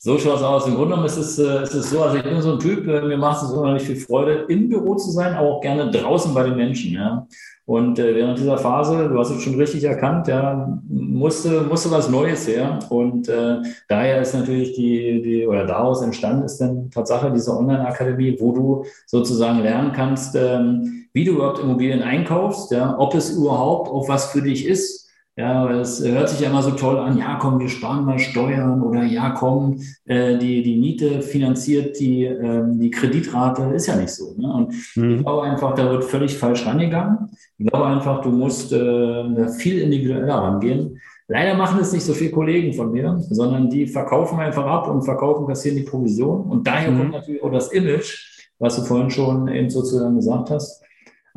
So 0.00 0.16
schaut 0.16 0.36
es 0.36 0.42
aus. 0.42 0.66
Im 0.66 0.74
Grunde 0.74 0.90
genommen 0.90 1.06
ist 1.06 1.16
es, 1.16 1.38
äh, 1.38 1.62
ist 1.62 1.74
es 1.74 1.90
so, 1.90 2.02
also 2.02 2.16
ich 2.16 2.22
bin 2.22 2.40
so 2.40 2.52
ein 2.52 2.58
Typ, 2.60 2.86
äh, 2.86 3.02
mir 3.02 3.16
macht 3.16 3.42
es 3.42 3.50
unheimlich 3.50 3.82
viel 3.82 3.96
Freude, 3.96 4.44
im 4.48 4.68
Büro 4.68 4.94
zu 4.94 5.10
sein, 5.10 5.34
aber 5.34 5.48
auch 5.48 5.60
gerne 5.60 5.90
draußen 5.90 6.32
bei 6.32 6.44
den 6.44 6.56
Menschen. 6.56 6.92
Ja. 6.92 7.26
Und 7.68 7.98
äh, 7.98 8.14
während 8.14 8.38
dieser 8.38 8.56
Phase, 8.56 9.10
du 9.10 9.18
hast 9.18 9.28
es 9.28 9.42
schon 9.42 9.56
richtig 9.56 9.84
erkannt, 9.84 10.26
ja, 10.26 10.80
musste, 10.88 11.60
musste 11.68 11.90
was 11.90 12.08
Neues 12.08 12.48
her. 12.48 12.78
Und 12.88 13.28
äh, 13.28 13.58
daher 13.88 14.22
ist 14.22 14.32
natürlich 14.32 14.72
die, 14.72 15.20
die, 15.20 15.46
oder 15.46 15.66
daraus 15.66 16.00
entstanden 16.00 16.44
ist 16.46 16.56
dann 16.62 16.90
Tatsache 16.90 17.30
diese 17.30 17.54
Online-Akademie, 17.54 18.38
wo 18.40 18.52
du 18.52 18.84
sozusagen 19.04 19.58
lernen 19.58 19.92
kannst, 19.92 20.34
ähm, 20.34 21.08
wie 21.12 21.26
du 21.26 21.32
überhaupt 21.32 21.58
Immobilien 21.58 22.00
einkaufst, 22.00 22.70
ja, 22.70 22.98
ob 22.98 23.14
es 23.14 23.36
überhaupt 23.36 23.90
auch 23.90 24.08
was 24.08 24.32
für 24.32 24.40
dich 24.40 24.64
ist 24.64 25.07
ja, 25.38 25.70
es 25.70 26.04
hört 26.04 26.28
sich 26.28 26.40
ja 26.40 26.50
immer 26.50 26.64
so 26.64 26.72
toll 26.72 26.98
an, 26.98 27.16
ja 27.16 27.38
komm, 27.40 27.60
wir 27.60 27.68
sparen 27.68 28.04
mal 28.04 28.18
Steuern 28.18 28.82
oder 28.82 29.04
ja 29.04 29.30
komm, 29.30 29.80
äh, 30.04 30.36
die, 30.36 30.64
die 30.64 30.76
Miete 30.76 31.22
finanziert 31.22 32.00
die, 32.00 32.24
ähm, 32.24 32.80
die 32.80 32.90
Kreditrate, 32.90 33.62
ist 33.72 33.86
ja 33.86 33.94
nicht 33.94 34.10
so. 34.10 34.34
Ne? 34.36 34.52
Und 34.52 34.74
mhm. 34.96 35.18
ich 35.18 35.22
glaube 35.22 35.44
einfach, 35.44 35.76
da 35.76 35.88
wird 35.92 36.02
völlig 36.02 36.36
falsch 36.36 36.66
rangegangen. 36.66 37.28
Ich 37.56 37.68
glaube 37.68 37.86
einfach, 37.86 38.20
du 38.20 38.30
musst 38.30 38.72
äh, 38.72 39.48
viel 39.50 39.78
individueller 39.78 40.34
rangehen. 40.34 41.00
Leider 41.28 41.54
machen 41.54 41.78
es 41.80 41.92
nicht 41.92 42.04
so 42.04 42.14
viele 42.14 42.32
Kollegen 42.32 42.72
von 42.72 42.90
mir, 42.90 43.16
sondern 43.30 43.70
die 43.70 43.86
verkaufen 43.86 44.40
einfach 44.40 44.66
ab 44.66 44.88
und 44.88 45.02
verkaufen, 45.02 45.46
kassieren 45.46 45.76
die 45.76 45.84
Provision. 45.84 46.46
Und 46.50 46.66
daher 46.66 46.90
mhm. 46.90 46.98
kommt 46.98 47.12
natürlich 47.12 47.44
auch 47.44 47.52
das 47.52 47.70
Image, 47.70 48.48
was 48.58 48.74
du 48.74 48.82
vorhin 48.82 49.10
schon 49.10 49.46
eben 49.46 49.70
sozusagen 49.70 50.16
gesagt 50.16 50.50
hast. 50.50 50.82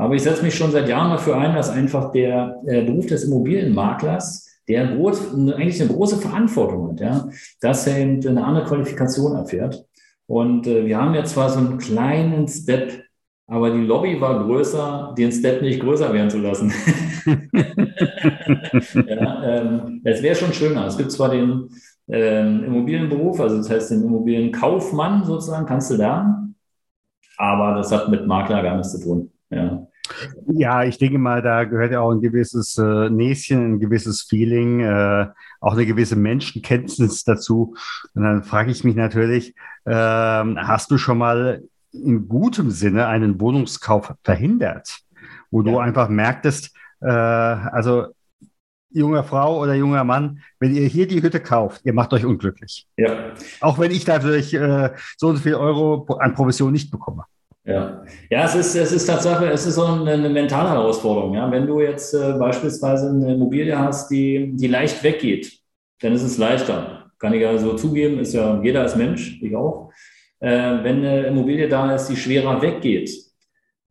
Aber 0.01 0.15
ich 0.15 0.24
setze 0.24 0.41
mich 0.41 0.55
schon 0.55 0.72
seit 0.72 0.89
Jahren 0.89 1.12
dafür 1.12 1.38
ein, 1.38 1.53
dass 1.53 1.70
einfach 1.70 2.12
der 2.12 2.60
äh, 2.65 2.84
Beruf 2.84 3.05
des 3.05 3.24
Immobilienmaklers, 3.25 4.50
der 4.67 4.96
groß, 4.96 5.36
eigentlich 5.36 5.79
eine 5.79 5.91
große 5.91 6.17
Verantwortung 6.17 6.89
hat, 6.89 7.00
ja, 7.01 7.29
dass 7.62 7.86
er 7.86 8.00
eben 8.00 8.27
eine 8.27 8.43
andere 8.43 8.65
Qualifikation 8.65 9.36
erfährt. 9.36 9.86
Und 10.25 10.65
äh, 10.65 10.88
wir 10.88 10.98
haben 10.98 11.13
ja 11.13 11.24
zwar 11.24 11.51
so 11.51 11.60
einen 11.60 11.77
kleinen 11.77 12.48
Step, 12.48 13.03
aber 13.46 13.70
die 13.70 13.86
Lobby 13.86 14.20
war 14.20 14.43
größer, 14.43 15.13
den 15.15 15.31
Step 15.31 15.62
nicht 15.62 15.79
größer 15.79 16.12
werden 16.12 16.31
zu 16.31 16.39
lassen. 16.39 16.74
ja, 19.08 19.43
ähm, 19.43 20.01
es 20.03 20.24
wäre 20.24 20.36
schon 20.36 20.51
schöner. 20.51 20.88
Es 20.88 20.98
gibt 20.98 21.12
zwar 21.12 21.29
den 21.29 21.70
ähm, 22.08 22.63
Immobilienberuf, 22.63 23.39
also 23.39 23.58
das 23.58 23.70
heißt 23.70 23.91
den 23.91 24.05
Immobilienkaufmann 24.05 25.25
sozusagen, 25.25 25.67
kannst 25.67 25.91
du 25.91 25.96
lernen, 25.98 26.55
aber 27.38 27.75
das 27.75 27.91
hat 27.91 28.10
mit 28.10 28.25
Makler 28.25 28.63
gar 28.63 28.77
nichts 28.77 28.93
zu 28.93 29.00
tun. 29.03 29.31
Ja. 29.51 29.88
Ja, 30.48 30.84
ich 30.84 30.98
denke 30.98 31.17
mal, 31.17 31.41
da 31.41 31.63
gehört 31.63 31.91
ja 31.91 32.01
auch 32.01 32.12
ein 32.12 32.22
gewisses 32.22 32.77
äh, 32.77 33.10
Näschen, 33.10 33.74
ein 33.74 33.79
gewisses 33.79 34.24
Feeling, 34.24 34.81
äh, 34.81 35.27
auch 35.60 35.74
eine 35.74 35.86
gewisse 35.86 36.15
Menschenkenntnis 36.15 37.24
dazu. 37.24 37.75
Und 38.13 38.24
dann 38.24 38.43
frage 38.43 38.72
ich 38.72 38.84
mich 38.84 38.96
natürlich, 38.96 39.55
äh, 39.86 39.93
hast 39.93 40.91
du 40.91 40.98
schon 40.98 41.17
mal 41.17 41.63
in 41.91 42.27
gutem 42.27 42.72
Sinne 42.72 43.08
einen 43.08 43.39
Wohnungskauf 43.39 44.13
verhindert, 44.24 45.00
wo 45.50 45.62
ja. 45.62 45.72
du 45.72 45.79
einfach 45.79 46.10
merktest, 46.10 46.75
äh, 47.01 47.10
also 47.10 48.08
junge 48.93 49.24
Frau 49.24 49.62
oder 49.62 49.74
junger 49.74 50.03
Mann, 50.03 50.41
wenn 50.60 50.75
ihr 50.75 50.86
hier 50.88 51.08
die 51.08 51.22
Hütte 51.22 51.39
kauft, 51.39 51.81
ihr 51.86 51.93
macht 51.93 52.13
euch 52.13 52.25
unglücklich. 52.25 52.88
Ja. 52.98 53.31
Auch 53.62 53.79
wenn 53.79 53.91
ich 53.91 54.05
dadurch 54.05 54.53
äh, 54.53 54.91
so 55.17 55.27
und 55.27 55.38
so 55.38 55.43
viel 55.43 55.55
Euro 55.55 56.05
an 56.20 56.34
Provision 56.34 56.72
nicht 56.72 56.91
bekomme. 56.91 57.24
Ja, 57.71 58.03
ja 58.29 58.45
es, 58.45 58.55
ist, 58.55 58.75
es 58.75 58.91
ist 58.91 59.05
Tatsache, 59.05 59.49
es 59.49 59.65
ist 59.65 59.75
so 59.75 59.85
eine, 59.85 60.11
eine 60.11 60.29
mentale 60.29 60.69
Herausforderung. 60.69 61.33
Ja? 61.33 61.49
Wenn 61.49 61.67
du 61.67 61.79
jetzt 61.79 62.13
äh, 62.13 62.33
beispielsweise 62.33 63.09
eine 63.09 63.33
Immobilie 63.33 63.77
hast, 63.77 64.11
die, 64.11 64.51
die 64.55 64.67
leicht 64.67 65.03
weggeht, 65.03 65.59
dann 66.01 66.13
ist 66.13 66.23
es 66.23 66.37
leichter. 66.37 67.11
Kann 67.17 67.33
ich 67.33 67.41
ja 67.41 67.57
so 67.57 67.75
zugeben, 67.75 68.19
ist 68.19 68.33
ja 68.33 68.61
jeder 68.61 68.81
als 68.81 68.95
Mensch, 68.95 69.41
ich 69.41 69.55
auch. 69.55 69.91
Äh, 70.39 70.49
wenn 70.83 70.97
eine 70.97 71.27
Immobilie 71.27 71.69
da 71.69 71.93
ist, 71.95 72.07
die 72.07 72.17
schwerer 72.17 72.61
weggeht, 72.61 73.09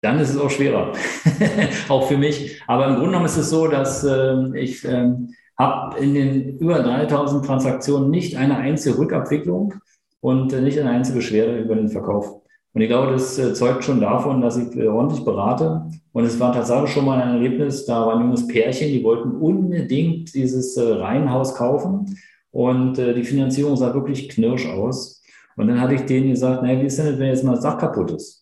dann 0.02 0.18
ist 0.18 0.30
es 0.30 0.38
auch 0.38 0.50
schwerer. 0.50 0.92
auch 1.88 2.08
für 2.08 2.18
mich. 2.18 2.60
Aber 2.66 2.86
im 2.86 2.94
Grunde 2.94 3.10
genommen 3.10 3.26
ist 3.26 3.36
es 3.36 3.50
so, 3.50 3.68
dass 3.68 4.04
äh, 4.04 4.58
ich 4.58 4.84
äh, 4.84 5.10
habe 5.58 5.98
in 5.98 6.14
den 6.14 6.58
über 6.58 6.82
3000 6.82 7.46
Transaktionen 7.46 8.10
nicht 8.10 8.36
eine 8.36 8.56
einzige 8.56 8.98
Rückabwicklung 8.98 9.74
und 10.20 10.52
äh, 10.52 10.60
nicht 10.60 10.78
eine 10.78 10.90
einzige 10.90 11.18
Beschwerde 11.18 11.58
über 11.58 11.76
den 11.76 11.88
Verkauf. 11.88 12.39
Und 12.72 12.82
ich 12.82 12.88
glaube, 12.88 13.12
das 13.12 13.38
äh, 13.38 13.52
zeugt 13.52 13.84
schon 13.84 14.00
davon, 14.00 14.40
dass 14.40 14.56
ich 14.56 14.76
äh, 14.76 14.86
ordentlich 14.86 15.24
berate. 15.24 15.86
Und 16.12 16.24
es 16.24 16.38
war 16.38 16.52
tatsächlich 16.52 16.90
schon 16.90 17.04
mal 17.04 17.20
ein 17.20 17.34
Erlebnis, 17.34 17.84
da 17.84 18.06
war 18.06 18.16
ein 18.16 18.22
junges 18.22 18.46
Pärchen, 18.46 18.88
die 18.88 19.02
wollten 19.02 19.32
unbedingt 19.32 20.34
dieses 20.34 20.76
äh, 20.76 20.92
Reihenhaus 20.92 21.54
kaufen. 21.54 22.16
Und 22.52 22.96
die 22.96 23.22
Finanzierung 23.22 23.76
sah 23.76 23.94
wirklich 23.94 24.28
knirsch 24.28 24.66
aus. 24.66 25.22
Und 25.56 25.68
dann 25.68 25.80
hatte 25.80 25.94
ich 25.94 26.00
denen 26.00 26.30
gesagt, 26.30 26.64
naja, 26.64 26.80
wie 26.80 26.86
ist 26.86 26.98
denn 26.98 27.06
das, 27.06 27.18
wenn 27.20 27.28
jetzt 27.28 27.44
mal 27.44 27.52
das 27.52 27.62
Dach 27.62 27.78
kaputt 27.78 28.10
ist? 28.10 28.40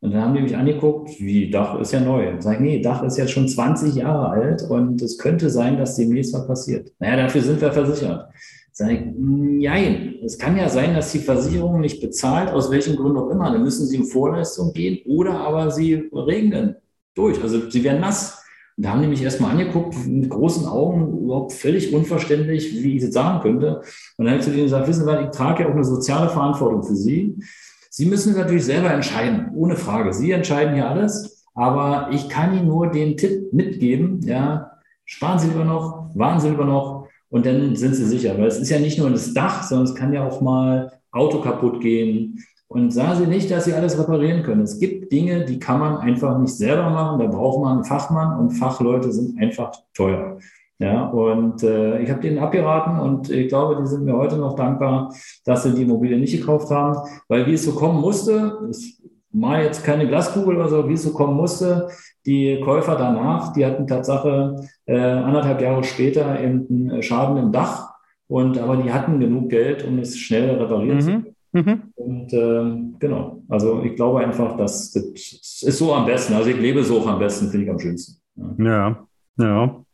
Und 0.00 0.12
dann 0.12 0.22
haben 0.22 0.34
die 0.34 0.40
mich 0.40 0.56
angeguckt, 0.56 1.10
wie, 1.20 1.50
Dach 1.50 1.78
ist 1.78 1.92
ja 1.92 2.00
neu. 2.00 2.30
Und 2.30 2.42
sage 2.42 2.56
ich, 2.56 2.62
nee, 2.62 2.80
Dach 2.80 3.02
ist 3.02 3.18
jetzt 3.18 3.32
schon 3.32 3.48
20 3.48 3.96
Jahre 3.96 4.30
alt 4.30 4.62
und 4.62 5.02
es 5.02 5.18
könnte 5.18 5.50
sein, 5.50 5.76
dass 5.76 5.96
demnächst 5.96 6.32
was 6.32 6.46
passiert. 6.46 6.90
Naja, 6.98 7.16
dafür 7.16 7.42
sind 7.42 7.60
wir 7.60 7.72
versichert. 7.72 8.30
Sag 8.80 8.92
ich, 8.92 9.00
nein, 9.14 10.14
es 10.24 10.38
kann 10.38 10.56
ja 10.56 10.70
sein, 10.70 10.94
dass 10.94 11.12
die 11.12 11.18
Versicherung 11.18 11.80
nicht 11.80 12.00
bezahlt, 12.00 12.48
aus 12.50 12.70
welchen 12.70 12.96
Gründen 12.96 13.18
auch 13.18 13.28
immer. 13.28 13.52
Dann 13.52 13.62
müssen 13.62 13.86
sie 13.86 13.96
in 13.96 14.06
Vorleistung 14.06 14.72
gehen 14.72 15.00
oder 15.04 15.38
aber 15.38 15.70
sie 15.70 16.08
regnen 16.14 16.76
durch. 17.14 17.42
Also 17.42 17.68
sie 17.68 17.84
werden 17.84 18.00
nass. 18.00 18.42
Und 18.78 18.86
da 18.86 18.92
haben 18.92 19.02
die 19.02 19.08
mich 19.08 19.22
erstmal 19.22 19.50
angeguckt, 19.50 19.94
mit 20.06 20.30
großen 20.30 20.64
Augen, 20.64 21.24
überhaupt 21.24 21.52
völlig 21.52 21.92
unverständlich, 21.92 22.72
wie 22.82 22.96
ich 22.96 23.02
das 23.02 23.12
sagen 23.12 23.42
könnte. 23.42 23.82
Und 24.16 24.24
dann 24.24 24.28
habe 24.28 24.38
ich 24.38 24.44
zu 24.44 24.50
denen 24.50 24.62
gesagt, 24.62 24.88
wissen 24.88 25.04
Sie, 25.04 25.24
ich 25.24 25.30
trage 25.30 25.62
ja 25.62 25.68
auch 25.68 25.74
eine 25.74 25.84
soziale 25.84 26.30
Verantwortung 26.30 26.82
für 26.82 26.96
Sie. 26.96 27.36
Sie 27.90 28.06
müssen 28.06 28.34
natürlich 28.34 28.64
selber 28.64 28.90
entscheiden, 28.90 29.50
ohne 29.54 29.76
Frage. 29.76 30.14
Sie 30.14 30.30
entscheiden 30.30 30.72
hier 30.72 30.88
alles, 30.88 31.44
aber 31.54 32.08
ich 32.12 32.30
kann 32.30 32.56
Ihnen 32.56 32.68
nur 32.68 32.90
den 32.90 33.18
Tipp 33.18 33.52
mitgeben, 33.52 34.22
ja, 34.22 34.70
sparen 35.04 35.38
Sie 35.38 35.48
lieber 35.48 35.66
noch, 35.66 36.08
warten 36.14 36.40
Sie 36.40 36.48
lieber 36.48 36.64
noch 36.64 37.10
und 37.30 37.46
dann 37.46 37.76
sind 37.76 37.94
Sie 37.94 38.04
sicher, 38.04 38.36
weil 38.36 38.46
es 38.46 38.58
ist 38.58 38.70
ja 38.70 38.78
nicht 38.78 38.98
nur 38.98 39.10
das 39.10 39.32
Dach, 39.32 39.62
sondern 39.62 39.86
es 39.86 39.94
kann 39.94 40.12
ja 40.12 40.26
auch 40.26 40.40
mal 40.40 40.92
Auto 41.12 41.40
kaputt 41.40 41.80
gehen. 41.80 42.44
Und 42.66 42.92
sagen 42.92 43.18
Sie 43.18 43.26
nicht, 43.26 43.50
dass 43.50 43.64
Sie 43.64 43.72
alles 43.72 43.98
reparieren 43.98 44.42
können. 44.42 44.62
Es 44.62 44.78
gibt 44.78 45.12
Dinge, 45.12 45.44
die 45.44 45.58
kann 45.58 45.80
man 45.80 45.96
einfach 45.98 46.38
nicht 46.38 46.54
selber 46.54 46.90
machen. 46.90 47.18
Da 47.18 47.26
braucht 47.26 47.60
man 47.60 47.76
einen 47.76 47.84
Fachmann 47.84 48.38
und 48.38 48.50
Fachleute 48.50 49.12
sind 49.12 49.40
einfach 49.40 49.72
teuer. 49.94 50.38
Ja, 50.78 51.08
und 51.08 51.62
äh, 51.62 52.00
ich 52.00 52.10
habe 52.10 52.22
denen 52.22 52.38
abgeraten 52.38 52.98
und 53.00 53.28
ich 53.28 53.48
glaube, 53.48 53.76
die 53.82 53.86
sind 53.86 54.04
mir 54.04 54.16
heute 54.16 54.36
noch 54.36 54.56
dankbar, 54.56 55.12
dass 55.44 55.64
sie 55.64 55.74
die 55.74 55.82
Immobilie 55.82 56.18
nicht 56.18 56.34
gekauft 56.34 56.70
haben, 56.70 56.96
weil 57.28 57.46
wie 57.46 57.52
es 57.52 57.64
so 57.64 57.72
kommen 57.72 58.00
musste, 58.00 58.56
ist 58.70 59.02
mal 59.32 59.62
jetzt 59.62 59.84
keine 59.84 60.06
Glaskugel 60.06 60.56
oder 60.56 60.68
so, 60.68 60.88
wie 60.88 60.94
es 60.94 61.02
so 61.02 61.12
kommen 61.12 61.36
musste, 61.36 61.88
die 62.26 62.60
Käufer 62.64 62.96
danach, 62.96 63.52
die 63.52 63.64
hatten 63.64 63.86
Tatsache 63.86 64.56
äh, 64.86 64.98
anderthalb 64.98 65.60
Jahre 65.60 65.84
später 65.84 66.40
eben 66.40 66.66
einen 66.90 67.02
Schaden 67.02 67.36
im 67.36 67.52
Dach 67.52 67.90
und 68.28 68.58
aber 68.58 68.76
die 68.76 68.92
hatten 68.92 69.18
genug 69.20 69.50
Geld, 69.50 69.84
um 69.84 69.98
es 69.98 70.18
schnell 70.18 70.50
reparieren 70.50 70.96
mhm. 70.96 71.00
zu 71.00 71.10
können. 71.10 71.34
Mhm. 71.52 71.82
Und 71.96 72.32
äh, 72.32 72.98
genau, 72.98 73.42
also 73.48 73.82
ich 73.82 73.96
glaube 73.96 74.20
einfach, 74.20 74.56
dass 74.56 74.92
das 74.92 75.62
ist 75.62 75.78
so 75.78 75.92
am 75.92 76.06
besten. 76.06 76.34
Also 76.34 76.50
ich 76.50 76.60
lebe 76.60 76.82
so 76.84 77.00
auch 77.00 77.08
am 77.08 77.18
besten, 77.18 77.48
finde 77.48 77.64
ich 77.64 77.70
am 77.70 77.78
schönsten. 77.78 78.20
Ja, 78.58 79.06
ja. 79.38 79.44
ja. 79.44 79.84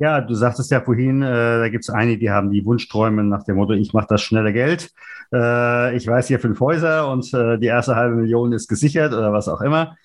Ja, 0.00 0.20
du 0.20 0.34
sagtest 0.34 0.70
ja 0.70 0.80
vorhin, 0.80 1.22
äh, 1.22 1.26
da 1.58 1.68
gibt 1.68 1.82
es 1.82 1.90
einige, 1.90 2.18
die 2.18 2.30
haben 2.30 2.52
die 2.52 2.64
Wunschträume 2.64 3.24
nach 3.24 3.42
dem 3.42 3.56
Motto, 3.56 3.72
ich 3.72 3.92
mache 3.92 4.06
das 4.08 4.22
schnelle 4.22 4.52
Geld. 4.52 4.92
Äh, 5.32 5.96
ich 5.96 6.06
weiß 6.06 6.28
hier 6.28 6.38
fünf 6.38 6.60
Häuser 6.60 7.10
und 7.10 7.32
äh, 7.34 7.58
die 7.58 7.66
erste 7.66 7.96
halbe 7.96 8.14
Million 8.16 8.52
ist 8.52 8.68
gesichert 8.68 9.12
oder 9.12 9.32
was 9.32 9.48
auch 9.48 9.60
immer. 9.60 9.96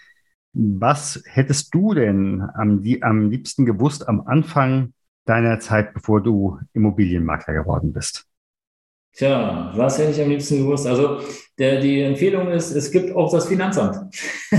Was 0.54 1.24
hättest 1.26 1.74
du 1.76 1.94
denn 1.94 2.44
am, 2.56 2.82
die, 2.82 3.04
am 3.04 3.30
liebsten 3.30 3.66
gewusst 3.66 4.08
am 4.08 4.22
Anfang 4.22 4.94
deiner 5.26 5.60
Zeit, 5.60 5.94
bevor 5.94 6.22
du 6.22 6.60
Immobilienmakler 6.74 7.54
geworden 7.54 7.94
bist? 7.94 8.28
Tja, 9.16 9.72
was 9.76 10.00
hätte 10.00 10.12
ich 10.12 10.22
am 10.22 10.30
liebsten 10.30 10.58
gewusst? 10.58 10.88
Also 10.88 11.20
der, 11.60 11.80
die 11.80 12.02
Empfehlung 12.02 12.48
ist, 12.50 12.72
es 12.76 12.90
gibt 12.90 13.16
auch 13.16 13.32
das 13.32 13.46
Finanzamt. 13.46 13.96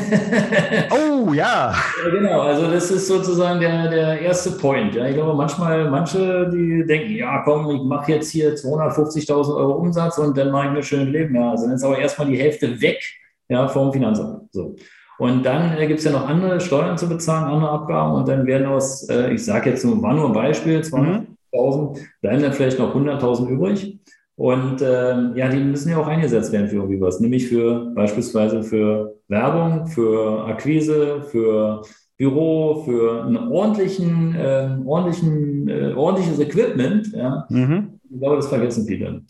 oh 0.92 1.32
ja. 1.32 1.74
ja. 1.74 2.10
Genau, 2.10 2.42
also 2.42 2.70
das 2.70 2.88
ist 2.88 3.08
sozusagen 3.08 3.58
der, 3.58 3.90
der 3.90 4.20
erste 4.20 4.52
Point. 4.52 4.94
Ja, 4.94 5.06
ich 5.06 5.14
glaube, 5.14 5.34
manchmal, 5.34 5.90
manche, 5.90 6.48
die 6.50 6.86
denken, 6.86 7.16
ja 7.16 7.42
komm, 7.44 7.68
ich 7.74 7.82
mache 7.82 8.12
jetzt 8.12 8.30
hier 8.30 8.54
250.000 8.54 9.56
Euro 9.56 9.72
Umsatz 9.72 10.18
und 10.18 10.38
dann 10.38 10.52
mache 10.52 10.68
ich 10.68 10.72
mir 10.72 10.82
schön 10.84 11.08
Leben. 11.10 11.34
Ja, 11.34 11.50
also 11.50 11.66
dann 11.66 11.74
ist 11.74 11.82
aber 11.82 11.98
erstmal 11.98 12.28
die 12.28 12.38
Hälfte 12.38 12.80
weg 12.80 13.02
ja, 13.48 13.66
vom 13.66 13.92
Finanzamt. 13.92 14.52
So. 14.52 14.76
Und 15.18 15.44
dann 15.44 15.76
äh, 15.76 15.88
gibt 15.88 15.98
es 15.98 16.04
ja 16.04 16.12
noch 16.12 16.28
andere 16.28 16.60
Steuern 16.60 16.96
zu 16.96 17.08
bezahlen, 17.08 17.44
andere 17.44 17.70
Abgaben 17.70 18.14
und 18.14 18.28
dann 18.28 18.46
werden 18.46 18.66
aus, 18.66 19.08
äh, 19.08 19.32
ich 19.32 19.44
sage 19.44 19.70
jetzt 19.70 19.84
nur, 19.84 20.00
war 20.00 20.14
nur 20.14 20.26
ein 20.26 20.32
Beispiel, 20.32 20.78
200.000, 20.80 21.24
mhm. 21.52 22.06
bleiben 22.20 22.42
dann 22.42 22.52
vielleicht 22.52 22.78
noch 22.78 22.94
100.000 22.94 23.48
übrig. 23.48 23.98
Und 24.36 24.82
ähm, 24.82 25.32
ja, 25.36 25.48
die 25.48 25.62
müssen 25.62 25.90
ja 25.90 25.98
auch 25.98 26.08
eingesetzt 26.08 26.52
werden 26.52 26.68
für 26.68 26.76
irgendwie 26.76 27.00
was, 27.00 27.20
nämlich 27.20 27.46
für 27.48 27.92
beispielsweise 27.94 28.62
für 28.64 29.14
Werbung, 29.28 29.86
für 29.86 30.44
Akquise, 30.46 31.22
für 31.30 31.82
Büro, 32.16 32.82
für 32.84 33.24
einen 33.24 33.48
ordentlichen, 33.48 34.34
äh, 34.34 34.76
ordentlichen, 34.84 35.68
äh, 35.68 35.92
ordentliches 35.94 36.40
Equipment. 36.40 37.12
Ja. 37.12 37.46
Mhm. 37.48 38.00
Ich 38.10 38.20
glaube, 38.20 38.36
das 38.36 38.48
vergessen 38.48 38.86
viele. 38.86 39.22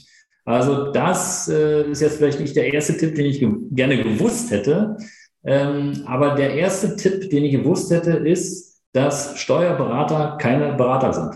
Also 0.47 0.93
das 0.93 1.49
äh, 1.49 1.91
ist 1.91 2.01
jetzt 2.03 2.19
vielleicht 2.19 2.41
nicht 2.41 2.55
der 2.57 2.73
erste 2.73 2.97
Tipp, 2.97 3.15
den 3.15 3.27
ich 3.27 3.41
ge 3.41 3.51
gerne 3.71 4.03
gewusst 4.03 4.51
hätte. 4.51 4.97
Ähm, 5.43 6.03
aber 6.07 6.35
der 6.35 6.55
erste 6.55 6.97
Tipp, 6.97 7.31
den 7.31 7.45
ich 7.45 7.53
gewusst 7.53 7.91
hätte, 7.91 8.13
ist, 8.13 8.83
dass 8.93 9.39
Steuerberater 9.39 10.37
keine 10.39 10.75
Berater 10.75 11.13
sind. 11.13 11.35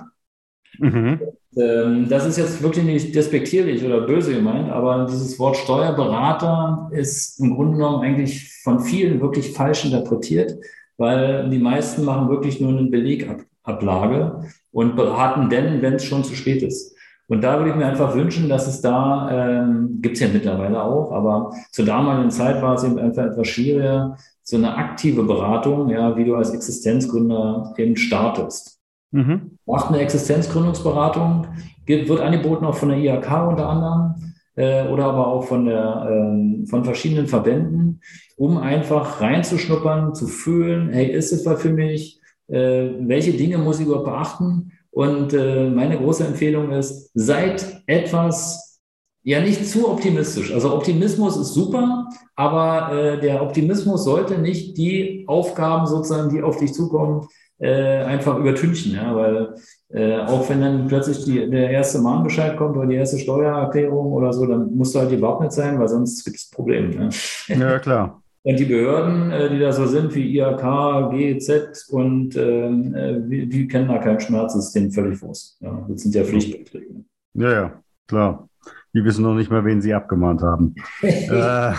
Mhm. 0.78 1.20
Ähm, 1.56 2.08
das 2.08 2.26
ist 2.26 2.38
jetzt 2.38 2.62
wirklich 2.62 2.84
nicht 2.84 3.14
despektierlich 3.14 3.84
oder 3.84 4.02
böse 4.02 4.34
gemeint, 4.34 4.70
aber 4.70 5.06
dieses 5.10 5.38
Wort 5.38 5.56
Steuerberater 5.56 6.90
ist 6.92 7.40
im 7.40 7.54
Grunde 7.54 7.78
genommen 7.78 8.02
eigentlich 8.02 8.52
von 8.62 8.80
vielen 8.80 9.20
wirklich 9.20 9.52
falsch 9.52 9.84
interpretiert, 9.84 10.56
weil 10.96 11.48
die 11.50 11.58
meisten 11.58 12.04
machen 12.04 12.28
wirklich 12.28 12.60
nur 12.60 12.70
eine 12.70 12.88
Belegablage 12.88 14.42
und 14.72 14.96
beraten 14.96 15.48
denn, 15.48 15.82
wenn 15.82 15.94
es 15.94 16.04
schon 16.04 16.24
zu 16.24 16.34
spät 16.34 16.62
ist. 16.62 16.94
Und 17.28 17.42
da 17.42 17.58
würde 17.58 17.70
ich 17.70 17.76
mir 17.76 17.86
einfach 17.86 18.14
wünschen, 18.14 18.48
dass 18.48 18.66
es 18.66 18.80
da, 18.80 19.28
ähm, 19.30 19.98
gibt 20.00 20.16
es 20.16 20.22
ja 20.22 20.28
mittlerweile 20.32 20.82
auch, 20.82 21.12
aber 21.12 21.52
zur 21.72 21.84
damaligen 21.84 22.30
Zeit 22.30 22.62
war 22.62 22.74
es 22.74 22.84
eben 22.84 22.98
einfach 22.98 23.24
etwas 23.24 23.48
schwieriger, 23.48 24.16
so 24.42 24.56
eine 24.56 24.74
aktive 24.74 25.24
Beratung, 25.24 25.90
ja, 25.90 26.16
wie 26.16 26.24
du 26.24 26.34
als 26.34 26.50
Existenzgründer 26.50 27.74
eben 27.76 27.96
startest. 27.96 28.77
Mhm. 29.10 29.58
Macht 29.66 29.88
eine 29.88 30.00
Existenzgründungsberatung, 30.00 31.46
wird 31.86 32.20
angeboten 32.20 32.66
auch 32.66 32.74
von 32.74 32.90
der 32.90 32.98
IHK 32.98 33.48
unter 33.48 33.68
anderem 33.68 34.14
äh, 34.58 34.86
oder 34.88 35.04
aber 35.06 35.28
auch 35.28 35.44
von, 35.44 35.66
der, 35.66 36.06
äh, 36.10 36.66
von 36.66 36.84
verschiedenen 36.84 37.26
Verbänden, 37.26 38.00
um 38.36 38.58
einfach 38.58 39.20
reinzuschnuppern, 39.20 40.14
zu 40.14 40.26
fühlen, 40.26 40.90
hey, 40.90 41.06
ist 41.06 41.32
es 41.32 41.46
was 41.46 41.62
für 41.62 41.70
mich? 41.70 42.20
Äh, 42.48 42.90
welche 43.00 43.32
Dinge 43.32 43.58
muss 43.58 43.80
ich 43.80 43.86
überhaupt 43.86 44.06
beachten? 44.06 44.72
Und 44.90 45.32
äh, 45.32 45.70
meine 45.70 45.96
große 45.96 46.26
Empfehlung 46.26 46.72
ist, 46.72 47.10
seid 47.14 47.82
etwas, 47.86 48.80
ja 49.22 49.40
nicht 49.40 49.64
zu 49.66 49.88
optimistisch. 49.88 50.52
Also 50.52 50.74
Optimismus 50.74 51.36
ist 51.36 51.54
super, 51.54 52.08
aber 52.34 52.92
äh, 52.92 53.20
der 53.20 53.42
Optimismus 53.42 54.04
sollte 54.04 54.38
nicht 54.38 54.76
die 54.76 55.24
Aufgaben 55.28 55.86
sozusagen, 55.86 56.34
die 56.34 56.42
auf 56.42 56.56
dich 56.56 56.72
zukommen, 56.72 57.28
äh, 57.58 58.02
einfach 58.02 58.38
übertünchen, 58.38 58.94
ja, 58.94 59.14
weil 59.14 59.54
äh, 59.90 60.18
auch 60.18 60.48
wenn 60.48 60.60
dann 60.60 60.86
plötzlich 60.86 61.24
die, 61.24 61.50
der 61.50 61.70
erste 61.70 62.00
Mahnbescheid 62.00 62.56
kommt 62.56 62.76
oder 62.76 62.86
die 62.86 62.94
erste 62.94 63.18
Steuererklärung 63.18 64.12
oder 64.12 64.32
so, 64.32 64.46
dann 64.46 64.74
musst 64.74 64.94
du 64.94 65.00
halt 65.00 65.10
gewappnet 65.10 65.52
sein, 65.52 65.78
weil 65.78 65.88
sonst 65.88 66.24
gibt 66.24 66.36
es 66.36 66.50
Probleme. 66.50 66.94
Ne? 66.94 67.08
Ja, 67.48 67.78
klar. 67.78 68.22
Und 68.44 68.58
die 68.58 68.64
Behörden, 68.64 69.30
äh, 69.30 69.50
die 69.50 69.58
da 69.58 69.72
so 69.72 69.86
sind, 69.86 70.14
wie 70.14 70.38
IHK, 70.38 71.10
GEZ 71.10 71.88
und 71.90 72.34
ähm, 72.36 72.94
äh, 72.94 73.20
die, 73.20 73.46
die, 73.46 73.68
kennen 73.68 73.88
da 73.88 73.98
keinen 73.98 74.20
Schmerz, 74.20 74.54
das 74.54 74.68
ist 74.68 74.74
denen 74.74 74.90
völlig 74.90 75.20
Wurst. 75.20 75.58
Ja, 75.60 75.84
das 75.86 76.02
sind 76.02 76.14
ja 76.14 76.24
Pflichtbeträge. 76.24 77.04
Ja, 77.34 77.52
ja, 77.52 77.82
klar. 78.06 78.48
Die 78.94 79.04
wissen 79.04 79.22
noch 79.22 79.34
nicht 79.34 79.50
mal, 79.50 79.64
wen 79.64 79.82
sie 79.82 79.92
abgemahnt 79.92 80.40
haben. 80.40 80.74
äh, 81.02 81.72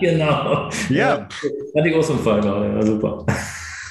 genau. 0.00 0.68
Ja. 0.88 1.26
Hatte 1.74 1.88
ich 1.88 1.96
auch 1.96 2.02
so 2.02 2.12
einen 2.12 2.22
Fall 2.22 2.40
gerade. 2.42 2.66
Ja, 2.74 2.82
super. 2.82 3.26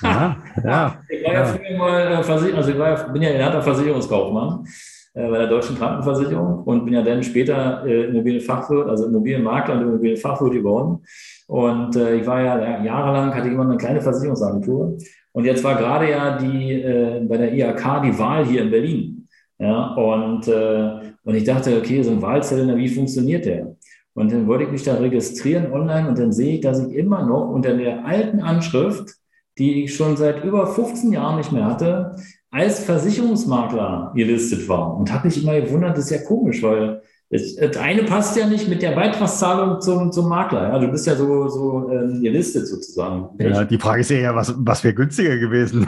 Ja, 0.04 0.38
ja, 0.64 1.02
ich 1.10 1.26
war 1.26 1.34
ja, 1.34 1.46
früher 1.46 1.78
mal 1.78 2.02
äh, 2.02 2.24
Versicherung, 2.24 2.58
also 2.58 2.72
ich 2.72 2.80
war 2.80 2.90
ja, 2.90 3.04
bin 3.08 3.22
ja 3.22 3.32
gelernter 3.32 3.62
Versicherungskaufmann 3.62 4.66
äh, 5.14 5.28
bei 5.30 5.38
der 5.38 5.48
Deutschen 5.48 5.78
Krankenversicherung 5.78 6.64
und 6.64 6.86
bin 6.86 6.94
ja 6.94 7.02
dann 7.02 7.24
später 7.24 7.86
äh, 7.86 8.06
Immobilienfachwirt, 8.06 8.90
also 8.90 9.06
Immobilienmakler 9.06 9.76
und 9.76 9.82
Immobilienfachwirt 9.82 10.54
geworden. 10.54 11.00
Und 11.48 11.96
äh, 11.96 12.16
ich 12.16 12.28
war 12.28 12.42
ja 12.42 12.84
jahrelang, 12.84 13.34
hatte 13.34 13.48
ich 13.48 13.54
immer 13.54 13.64
eine 13.64 13.78
kleine 13.78 14.02
Versicherungsagentur. 14.02 14.98
Und 15.32 15.46
jetzt 15.46 15.64
war 15.64 15.76
gerade 15.76 16.10
ja 16.10 16.38
die 16.38 16.74
äh, 16.74 17.22
bei 17.28 17.38
der 17.38 17.54
IHK 17.54 18.02
die 18.04 18.18
Wahl 18.18 18.46
hier 18.46 18.62
in 18.64 18.72
Berlin. 18.72 19.28
Ja, 19.60 19.94
und, 19.94 20.48
äh, 20.48 21.14
und 21.24 21.36
ich 21.36 21.44
dachte, 21.44 21.78
okay, 21.78 22.02
so 22.02 22.12
ein 22.12 22.22
Wahlzettel, 22.22 22.76
wie 22.76 22.90
funktioniert 22.90 23.46
der? 23.46 23.76
Und 24.14 24.32
dann 24.32 24.48
wollte 24.48 24.66
ich 24.66 24.72
mich 24.72 24.84
da 24.84 24.96
registrieren 24.96 25.72
online 25.72 26.10
und 26.10 26.20
dann 26.20 26.32
sehe 26.32 26.56
ich, 26.56 26.62
dass 26.62 26.86
ich 26.86 26.94
immer 26.94 27.26
noch 27.26 27.50
unter 27.50 27.76
der 27.76 28.06
alten 28.06 28.42
Anschrift 28.42 29.16
die 29.58 29.84
ich 29.84 29.96
schon 29.96 30.18
seit 30.18 30.44
über 30.44 30.68
15 30.68 31.12
Jahren 31.12 31.38
nicht 31.38 31.52
mehr 31.52 31.66
hatte, 31.66 32.16
als 32.52 32.84
Versicherungsmakler 32.84 34.14
gelistet 34.16 34.68
war. 34.70 34.96
Und 34.98 35.12
habe 35.12 35.28
mich 35.28 35.42
immer 35.42 35.60
gewundert, 35.60 35.98
das 35.98 36.06
ist 36.06 36.12
ja 36.12 36.28
komisch, 36.28 36.62
weil 36.62 37.02
das, 37.34 37.56
das 37.56 37.78
eine 37.78 38.04
passt 38.04 38.38
ja 38.38 38.48
nicht 38.48 38.70
mit 38.70 38.84
der 38.84 38.92
Beitragszahlung 38.92 39.82
zum, 39.82 40.12
zum 40.12 40.30
Makler. 40.30 40.70
Ja, 40.70 40.78
du 40.78 40.88
bist 40.88 41.08
ja 41.08 41.16
so, 41.16 41.48
so 41.48 41.90
ähm, 41.92 42.22
gelistet 42.22 42.68
sozusagen. 42.68 43.30
Ja, 43.40 43.64
die 43.64 43.80
Frage 43.80 44.02
ist 44.02 44.12
ja, 44.12 44.36
was, 44.36 44.54
was 44.56 44.84
wäre 44.84 44.94
günstiger 44.94 45.38
gewesen? 45.38 45.88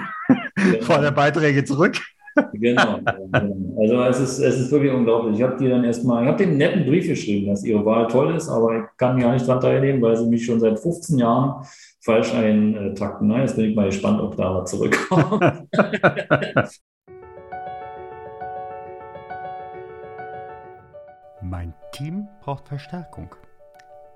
Genau. 0.55 0.81
Vor 0.81 0.99
der 0.99 1.11
Beiträge 1.11 1.63
zurück. 1.63 1.97
genau. 2.53 2.99
Also 3.31 4.03
es 4.03 4.19
ist, 4.19 4.39
es 4.39 4.59
ist 4.59 4.71
wirklich 4.71 4.91
unglaublich. 4.91 5.37
Ich 5.37 5.43
habe 5.43 5.55
die 5.57 5.69
dann 5.69 5.83
erstmal, 5.83 6.23
ich 6.23 6.29
habe 6.29 6.43
den 6.43 6.57
netten 6.57 6.85
Brief 6.85 7.07
geschrieben, 7.07 7.47
dass 7.47 7.63
ihre 7.63 7.85
Wahl 7.85 8.07
toll 8.07 8.35
ist, 8.35 8.49
aber 8.49 8.79
ich 8.79 8.83
kann 8.97 9.19
gar 9.19 9.33
nicht 9.33 9.47
daran 9.47 9.61
teilnehmen, 9.61 10.01
weil 10.01 10.17
sie 10.17 10.25
mich 10.25 10.45
schon 10.45 10.59
seit 10.59 10.79
15 10.79 11.19
Jahren 11.19 11.63
falsch 12.05 12.33
eintakten. 12.33 13.27
Nein, 13.27 13.41
jetzt 13.41 13.55
bin 13.55 13.71
ich 13.71 13.75
mal 13.75 13.87
gespannt, 13.87 14.21
ob 14.21 14.37
da 14.37 14.55
was 14.55 14.69
zurückkommt. 14.69 15.41
mein 21.41 21.73
Team 21.91 22.27
braucht 22.41 22.67
Verstärkung. 22.67 23.35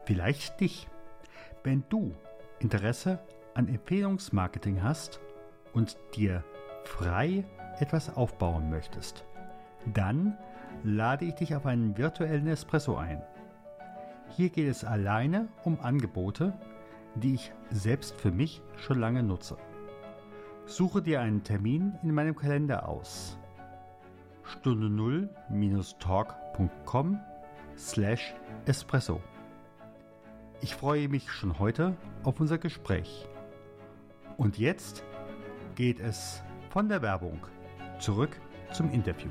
Vielleicht 0.03 0.59
dich. 0.61 0.87
Wenn 1.63 1.83
du 1.89 2.13
Interesse 2.59 3.19
an 3.55 3.67
Empfehlungsmarketing 3.67 4.83
hast 4.83 5.19
und 5.73 5.97
dir 6.15 6.43
frei 6.83 7.43
etwas 7.79 8.15
aufbauen 8.15 8.69
möchtest, 8.69 9.25
dann 9.93 10.37
lade 10.83 11.25
ich 11.25 11.33
dich 11.35 11.55
auf 11.55 11.65
einen 11.65 11.97
virtuellen 11.97 12.47
Espresso 12.47 12.97
ein. 12.97 13.23
Hier 14.35 14.49
geht 14.49 14.69
es 14.69 14.83
alleine 14.83 15.47
um 15.63 15.79
Angebote, 15.81 16.53
die 17.15 17.35
ich 17.35 17.51
selbst 17.69 18.19
für 18.19 18.31
mich 18.31 18.61
schon 18.77 18.99
lange 18.99 19.23
nutze. 19.23 19.57
Suche 20.65 21.01
dir 21.01 21.21
einen 21.21 21.43
Termin 21.43 21.93
in 22.03 22.13
meinem 22.13 22.35
Kalender 22.35 22.87
aus. 22.87 23.37
Stunde 24.43 24.87
0-talk.com 24.87 27.19
slash 27.77 28.35
espresso. 28.65 29.21
Ich 30.61 30.75
freue 30.75 31.07
mich 31.07 31.31
schon 31.31 31.59
heute 31.59 31.95
auf 32.23 32.39
unser 32.39 32.57
Gespräch. 32.57 33.27
Und 34.37 34.57
jetzt 34.57 35.03
geht 35.75 35.99
es 35.99 36.41
von 36.69 36.89
der 36.89 37.01
Werbung 37.01 37.39
zurück 37.99 38.39
zum 38.71 38.91
Interview. 38.91 39.29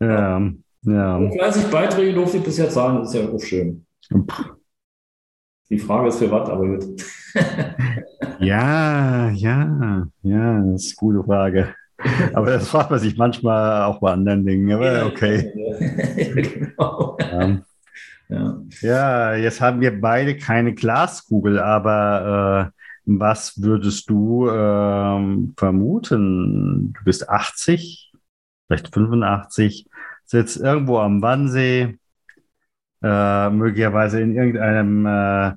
Ja, 0.00 0.40
ja. 0.82 1.18
30 1.18 1.66
Beiträge 1.70 2.14
durfte 2.14 2.38
ich 2.38 2.44
bisher 2.44 2.68
zahlen, 2.70 2.98
das 2.98 3.14
ist 3.14 3.20
ja 3.20 3.28
auch 3.28 3.40
schön. 3.40 3.84
Die 5.70 5.78
Frage 5.78 6.08
ist 6.08 6.18
für 6.18 6.30
was, 6.30 6.48
aber 6.48 6.66
gut. 6.66 6.84
ja, 8.40 9.28
ja, 9.30 10.06
ja, 10.22 10.62
das 10.62 10.84
ist 10.84 10.98
eine 10.98 11.12
gute 11.12 11.24
Frage. 11.24 11.74
Aber 12.32 12.46
das 12.46 12.68
fragt 12.68 12.90
man 12.90 13.00
sich 13.00 13.16
manchmal 13.16 13.82
auch 13.82 14.00
bei 14.00 14.12
anderen 14.12 14.46
Dingen, 14.46 14.72
aber 14.72 15.06
okay. 15.06 15.52
genau. 16.76 17.18
Ja. 17.20 17.58
Ja. 18.28 18.60
ja. 18.80 19.34
jetzt 19.34 19.60
haben 19.60 19.80
wir 19.80 20.00
beide 20.00 20.36
keine 20.36 20.74
Glaskugel, 20.74 21.58
aber 21.58 22.72
äh, 22.72 22.78
was 23.04 23.60
würdest 23.60 24.08
du 24.10 24.48
äh, 24.48 25.50
vermuten? 25.56 26.92
Du 26.92 27.04
bist 27.04 27.28
80, 27.28 28.07
vielleicht 28.68 28.94
85, 28.94 29.88
sitzt 30.24 30.58
irgendwo 30.58 30.98
am 30.98 31.22
Wannsee, 31.22 31.98
äh, 33.02 33.50
möglicherweise 33.50 34.20
in 34.20 34.36
irgendeinem 34.36 35.06
äh, 35.06 35.48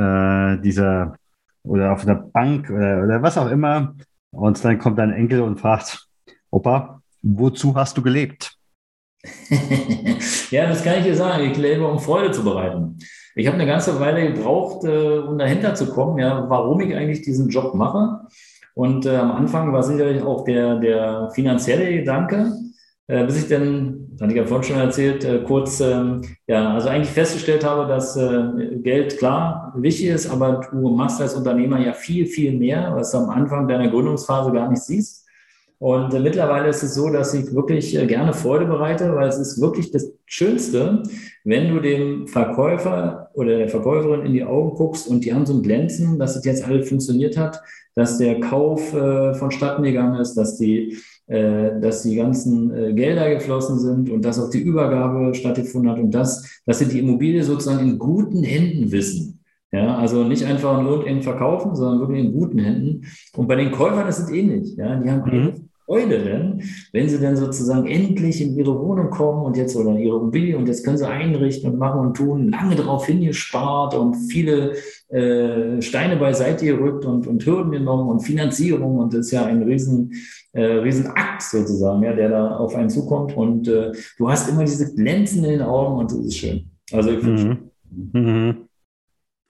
äh, 0.00 0.60
dieser 0.60 1.16
oder 1.62 1.92
auf 1.92 2.02
einer 2.02 2.14
Bank 2.14 2.70
oder, 2.70 3.04
oder 3.04 3.22
was 3.22 3.36
auch 3.36 3.50
immer. 3.50 3.94
Und 4.30 4.64
dann 4.64 4.78
kommt 4.78 4.98
dein 4.98 5.12
Enkel 5.12 5.42
und 5.42 5.60
fragt, 5.60 6.06
Opa, 6.50 7.02
wozu 7.22 7.74
hast 7.74 7.96
du 7.96 8.02
gelebt? 8.02 8.56
ja, 10.50 10.66
das 10.66 10.82
kann 10.82 10.98
ich 10.98 11.04
dir 11.04 11.16
sagen. 11.16 11.50
Ich 11.50 11.58
lebe, 11.58 11.86
um 11.86 11.98
Freude 11.98 12.30
zu 12.30 12.42
bereiten. 12.42 12.98
Ich 13.34 13.46
habe 13.46 13.56
eine 13.56 13.66
ganze 13.66 14.00
Weile 14.00 14.32
gebraucht, 14.32 14.84
äh, 14.84 15.18
um 15.18 15.38
dahinter 15.38 15.74
zu 15.74 15.92
kommen, 15.92 16.18
ja, 16.18 16.48
warum 16.48 16.80
ich 16.80 16.94
eigentlich 16.94 17.22
diesen 17.22 17.48
Job 17.48 17.74
mache. 17.74 18.20
Und 18.74 19.06
äh, 19.06 19.16
am 19.16 19.32
Anfang 19.32 19.72
war 19.72 19.82
sicherlich 19.82 20.22
auch 20.22 20.44
der, 20.44 20.76
der 20.76 21.30
finanzielle 21.34 21.92
Gedanke, 21.98 22.52
äh, 23.06 23.24
bis 23.24 23.42
ich 23.42 23.48
dann, 23.48 24.08
hatte 24.20 24.32
ich 24.32 24.38
ja 24.38 24.46
vorhin 24.46 24.64
schon 24.64 24.80
erzählt, 24.80 25.24
äh, 25.24 25.42
kurz, 25.42 25.80
ähm, 25.80 26.22
ja, 26.46 26.74
also 26.74 26.88
eigentlich 26.88 27.10
festgestellt 27.10 27.64
habe, 27.64 27.88
dass 27.88 28.16
äh, 28.16 28.78
Geld 28.82 29.18
klar 29.18 29.72
wichtig 29.76 30.06
ist, 30.06 30.30
aber 30.30 30.60
du 30.70 30.90
machst 30.90 31.20
als 31.20 31.34
Unternehmer 31.34 31.80
ja 31.80 31.92
viel, 31.92 32.26
viel 32.26 32.56
mehr, 32.56 32.92
was 32.94 33.10
du 33.10 33.18
am 33.18 33.30
Anfang 33.30 33.66
deiner 33.66 33.88
Gründungsphase 33.88 34.52
gar 34.52 34.70
nicht 34.70 34.82
siehst. 34.82 35.26
Und 35.80 36.12
äh, 36.12 36.20
mittlerweile 36.20 36.68
ist 36.68 36.82
es 36.82 36.94
so, 36.94 37.08
dass 37.08 37.32
ich 37.32 37.54
wirklich 37.54 37.96
äh, 37.96 38.06
gerne 38.06 38.34
Freude 38.34 38.66
bereite, 38.66 39.14
weil 39.14 39.28
es 39.28 39.38
ist 39.38 39.62
wirklich 39.62 39.90
das 39.90 40.12
Schönste, 40.26 41.02
wenn 41.42 41.74
du 41.74 41.80
dem 41.80 42.26
Verkäufer 42.26 43.30
oder 43.32 43.56
der 43.56 43.70
Verkäuferin 43.70 44.26
in 44.26 44.34
die 44.34 44.44
Augen 44.44 44.76
guckst 44.76 45.08
und 45.08 45.24
die 45.24 45.32
haben 45.32 45.46
so 45.46 45.54
ein 45.54 45.62
Glänzen, 45.62 46.18
dass 46.18 46.36
es 46.36 46.44
jetzt 46.44 46.66
alles 46.66 46.86
funktioniert 46.86 47.38
hat, 47.38 47.62
dass 47.94 48.18
der 48.18 48.40
Kauf 48.40 48.92
äh, 48.92 49.32
vonstatten 49.32 49.82
gegangen 49.82 50.20
ist, 50.20 50.34
dass 50.34 50.58
die, 50.58 50.98
äh, 51.28 51.80
dass 51.80 52.02
die 52.02 52.16
ganzen 52.16 52.74
äh, 52.76 52.92
Gelder 52.92 53.30
geflossen 53.30 53.78
sind 53.78 54.10
und 54.10 54.22
dass 54.22 54.38
auch 54.38 54.50
die 54.50 54.60
Übergabe 54.60 55.34
stattgefunden 55.34 55.90
hat 55.90 55.98
und 55.98 56.10
dass, 56.10 56.60
dass 56.66 56.78
sie 56.80 56.88
die 56.88 56.98
Immobilie 56.98 57.42
sozusagen 57.42 57.88
in 57.88 57.98
guten 57.98 58.42
Händen 58.42 58.92
wissen. 58.92 59.38
Ja, 59.72 59.96
also 59.96 60.24
nicht 60.24 60.44
einfach 60.44 60.82
nur 60.82 60.90
irgendeinen 60.90 61.22
verkaufen, 61.22 61.74
sondern 61.74 62.00
wirklich 62.00 62.24
in 62.24 62.32
guten 62.32 62.58
Händen. 62.58 63.06
Und 63.34 63.46
bei 63.46 63.54
den 63.56 63.70
Käufern 63.70 64.08
ist 64.08 64.18
es 64.18 64.28
ähnlich. 64.28 64.76
Ja, 64.76 64.96
die 64.96 65.08
haben 65.08 65.30
mhm. 65.30 65.69
Freude 65.90 66.20
denn, 66.20 66.62
wenn 66.92 67.08
sie 67.08 67.18
dann 67.18 67.36
sozusagen 67.36 67.88
endlich 67.88 68.40
in 68.40 68.56
ihre 68.56 68.78
Wohnung 68.78 69.10
kommen 69.10 69.44
und 69.44 69.56
jetzt 69.56 69.74
oder 69.74 69.90
in 69.90 69.98
ihre 69.98 70.18
Immobilie 70.18 70.56
und 70.56 70.68
jetzt 70.68 70.84
können 70.84 70.96
sie 70.96 71.08
einrichten 71.08 71.72
und 71.72 71.78
machen 71.78 72.00
und 72.00 72.16
tun, 72.16 72.50
lange 72.50 72.76
darauf 72.76 73.06
hingespart 73.06 73.94
und 73.94 74.14
viele 74.30 74.74
äh, 75.08 75.82
Steine 75.82 76.16
beiseite 76.16 76.64
gerückt 76.64 77.04
und, 77.04 77.26
und 77.26 77.44
Hürden 77.44 77.72
genommen 77.72 78.08
und 78.08 78.20
Finanzierung 78.20 78.98
und 78.98 79.12
das 79.12 79.26
ist 79.26 79.32
ja 79.32 79.46
ein 79.46 79.64
riesen, 79.64 80.12
äh, 80.52 80.62
riesen 80.62 81.08
Akt 81.08 81.42
sozusagen, 81.42 82.04
ja, 82.04 82.12
der 82.12 82.28
da 82.28 82.56
auf 82.56 82.76
einen 82.76 82.88
zukommt 82.88 83.36
und 83.36 83.66
äh, 83.66 83.90
du 84.16 84.30
hast 84.30 84.48
immer 84.48 84.62
diese 84.62 84.94
Glänzen 84.94 85.42
in 85.42 85.50
den 85.50 85.62
Augen 85.62 85.98
und 85.98 86.12
das 86.12 86.18
ist 86.18 86.36
schön. 86.36 86.70
Also 86.92 87.10
ich 87.10 87.18
finde 87.18 87.58
mhm. 87.90 88.20
mhm. 88.20 88.56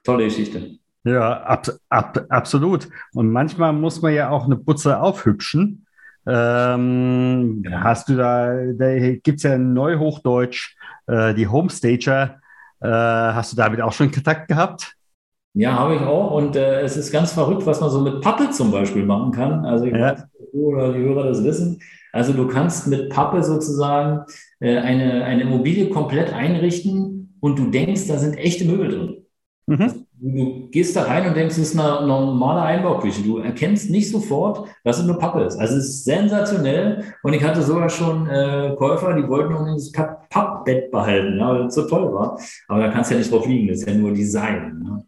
tolle 0.02 0.24
Geschichte. 0.24 0.70
Ja, 1.04 1.42
ab, 1.42 1.66
ab, 1.90 2.26
absolut. 2.30 2.88
Und 3.12 3.30
manchmal 3.30 3.74
muss 3.74 4.00
man 4.00 4.14
ja 4.14 4.30
auch 4.30 4.46
eine 4.46 4.56
Putze 4.56 5.00
aufhübschen. 5.00 5.86
Ähm, 6.26 7.62
ja. 7.64 7.82
Hast 7.82 8.08
du 8.08 8.16
da, 8.16 8.54
da 8.72 8.96
gibt 8.98 9.38
es 9.38 9.42
ja 9.42 9.54
in 9.54 9.72
Neuhochdeutsch 9.72 10.76
äh, 11.06 11.34
die 11.34 11.48
Homestager. 11.48 12.40
Äh, 12.80 12.88
hast 12.88 13.52
du 13.52 13.56
damit 13.56 13.80
auch 13.80 13.92
schon 13.92 14.10
Kontakt 14.10 14.48
gehabt? 14.48 14.94
Ja, 15.54 15.72
habe 15.72 15.96
ich 15.96 16.02
auch. 16.02 16.30
Und 16.30 16.56
äh, 16.56 16.80
es 16.80 16.96
ist 16.96 17.10
ganz 17.10 17.32
verrückt, 17.32 17.66
was 17.66 17.80
man 17.80 17.90
so 17.90 18.00
mit 18.00 18.20
Pappe 18.20 18.50
zum 18.50 18.70
Beispiel 18.70 19.04
machen 19.04 19.32
kann. 19.32 19.64
Also 19.64 19.86
ich 19.86 19.94
ja. 19.94 20.12
weiß, 20.12 20.26
du 20.52 20.58
oder 20.66 20.92
die 20.92 21.00
Hörer 21.00 21.24
das 21.24 21.42
wissen. 21.42 21.80
Also 22.12 22.32
du 22.32 22.46
kannst 22.46 22.86
mit 22.86 23.10
Pappe 23.10 23.42
sozusagen 23.42 24.24
äh, 24.60 24.78
eine, 24.78 25.24
eine 25.24 25.42
Immobilie 25.42 25.90
komplett 25.90 26.32
einrichten 26.32 27.36
und 27.40 27.58
du 27.58 27.70
denkst, 27.70 28.06
da 28.08 28.18
sind 28.18 28.36
echte 28.36 28.64
Möbel 28.64 28.88
drin. 28.88 29.26
Mhm. 29.66 30.06
Du 30.22 30.68
gehst 30.70 30.94
da 30.96 31.04
rein 31.04 31.26
und 31.26 31.34
denkst, 31.34 31.56
es 31.56 31.72
ist 31.72 31.78
eine 31.78 32.06
normale 32.06 32.60
Einbauküche. 32.60 33.22
Du 33.22 33.38
erkennst 33.38 33.88
nicht 33.90 34.10
sofort, 34.10 34.68
dass 34.84 34.98
es 34.98 35.06
nur 35.06 35.18
Pappe 35.18 35.44
ist. 35.44 35.56
Also 35.58 35.76
es 35.76 35.88
ist 35.88 36.04
sensationell. 36.04 37.04
Und 37.22 37.32
ich 37.32 37.42
hatte 37.42 37.62
sogar 37.62 37.88
schon 37.88 38.28
äh, 38.28 38.74
Käufer, 38.76 39.14
die 39.14 39.26
wollten 39.26 39.52
noch 39.52 39.66
das 39.74 39.90
Pappbett 39.92 40.90
behalten, 40.90 41.38
ja, 41.38 41.48
weil 41.48 41.66
es 41.66 41.74
so 41.74 41.88
toll 41.88 42.12
war. 42.12 42.38
Aber 42.68 42.80
da 42.80 42.88
kannst 42.90 43.10
du 43.10 43.14
ja 43.14 43.20
nicht 43.20 43.32
drauf 43.32 43.46
liegen, 43.46 43.68
das 43.68 43.78
ist 43.78 43.88
ja 43.88 43.94
nur 43.94 44.12
Design. 44.12 44.84
Ja. 44.86 45.02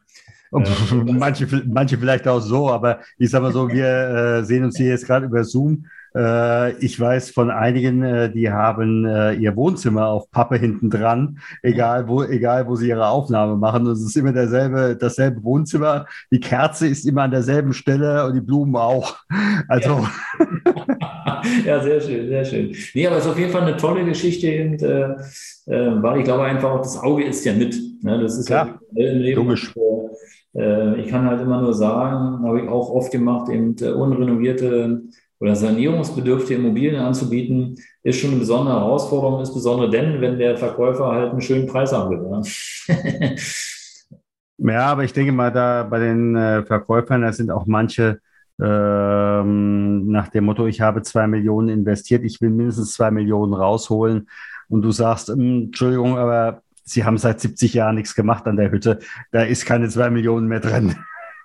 manche, 0.93 1.47
manche 1.67 1.97
vielleicht 1.97 2.29
auch 2.29 2.41
so, 2.41 2.71
aber 2.71 3.01
ich 3.19 3.31
sage 3.31 3.45
mal 3.45 3.53
so, 3.53 3.69
wir 3.69 3.87
äh, 3.87 4.45
sehen 4.45 4.65
uns 4.65 4.77
hier 4.77 4.89
jetzt 4.89 5.07
gerade 5.07 5.27
über 5.27 5.45
Zoom. 5.45 5.87
Äh, 6.15 6.73
ich 6.85 6.99
weiß 6.99 7.31
von 7.31 7.51
einigen, 7.51 8.03
äh, 8.03 8.31
die 8.31 8.51
haben 8.51 9.07
äh, 9.07 9.33
ihr 9.35 9.57
Wohnzimmer 9.57 10.09
auf 10.09 10.31
Pappe 10.31 10.57
hinten 10.57 10.91
dran, 10.91 11.39
egal 11.63 12.09
wo, 12.09 12.23
egal 12.23 12.67
wo 12.67 12.77
sie 12.77 12.89
ihre 12.89 13.07
Aufnahme 13.07 13.57
machen. 13.57 13.87
Es 13.87 14.03
ist 14.03 14.17
immer 14.17 14.33
derselbe, 14.33 14.97
dasselbe 14.99 15.43
Wohnzimmer. 15.43 16.07
Die 16.31 16.41
Kerze 16.41 16.87
ist 16.87 17.07
immer 17.07 17.23
an 17.23 17.31
derselben 17.31 17.73
Stelle 17.73 18.27
und 18.27 18.35
die 18.35 18.41
Blumen 18.41 18.77
auch. 18.77 19.17
Also. 19.69 20.07
Ja, 20.39 21.43
ja 21.65 21.83
sehr 21.83 22.01
schön, 22.01 22.29
sehr 22.29 22.45
schön. 22.45 22.75
Nee, 22.95 23.07
aber 23.07 23.17
es 23.17 23.25
ist 23.25 23.31
auf 23.31 23.39
jeden 23.39 23.51
Fall 23.51 23.63
eine 23.63 23.77
tolle 23.77 24.05
Geschichte 24.05 24.49
und, 24.65 24.83
äh, 24.83 25.17
weil 25.67 26.19
ich 26.19 26.25
glaube 26.25 26.45
einfach 26.45 26.71
auch, 26.71 26.83
das 26.83 26.99
Auge 26.99 27.25
ist 27.25 27.45
ja 27.45 27.55
mit. 27.55 27.75
Ne? 28.03 28.21
Das 28.21 28.37
ist 28.37 28.47
Klar, 28.47 28.81
ja 28.95 29.07
im 29.07 29.19
Leben. 29.19 29.43
Logisch. 29.43 29.73
Äh, 30.55 31.01
ich 31.01 31.09
kann 31.09 31.25
halt 31.27 31.41
immer 31.41 31.63
nur 31.63 31.73
sagen, 31.73 32.45
habe 32.47 32.61
ich 32.61 32.69
auch 32.69 32.91
oft 32.91 33.11
gemacht, 33.11 33.49
eben 33.51 33.75
unrenovierte 33.75 35.03
oder 35.43 35.57
sanierungsbedürftige 35.57 36.61
Immobilien 36.61 37.03
anzubieten, 37.03 37.75
ist 38.05 38.21
schon 38.21 38.31
eine 38.31 38.39
besondere 38.39 38.77
Herausforderung, 38.77 39.41
insbesondere 39.41 39.91
denn, 39.91 40.21
wenn 40.21 40.39
der 40.39 40.57
Verkäufer 40.57 41.07
halt 41.07 41.33
einen 41.33 41.41
schönen 41.41 41.67
Preis 41.67 41.93
haben 41.93 42.11
will. 42.11 43.37
Ja, 44.65 44.87
aber 44.87 45.03
ich 45.03 45.13
denke 45.13 45.33
mal, 45.33 45.51
da 45.51 45.83
bei 45.83 45.99
den 45.99 46.37
äh, 46.37 46.65
Verkäufern, 46.65 47.23
da 47.23 47.33
sind 47.33 47.51
auch 47.51 47.67
manche 47.67 48.21
ähm, 48.63 50.07
nach 50.09 50.29
dem 50.29 50.45
Motto, 50.45 50.67
ich 50.67 50.81
habe 50.81 51.03
zwei 51.03 51.27
Millionen 51.27 51.69
investiert, 51.69 52.23
ich 52.23 52.41
will 52.41 52.51
mindestens 52.51 52.93
zwei 52.93 53.11
Millionen 53.11 53.55
rausholen. 53.55 54.29
Und 54.69 54.83
du 54.83 54.93
sagst, 54.93 55.31
hm, 55.31 55.65
Entschuldigung, 55.65 56.17
aber 56.17 56.63
Sie 56.85 57.05
haben 57.05 57.19
seit 57.19 57.41
70 57.41 57.75
Jahren 57.75 57.97
nichts 57.97 58.15
gemacht 58.15 58.47
an 58.47 58.57
der 58.57 58.71
Hütte. 58.71 59.01
Da 59.33 59.43
ist 59.43 59.67
keine 59.67 59.89
zwei 59.89 60.11
Millionen 60.11 60.47
mehr 60.47 60.61
drin. 60.61 60.95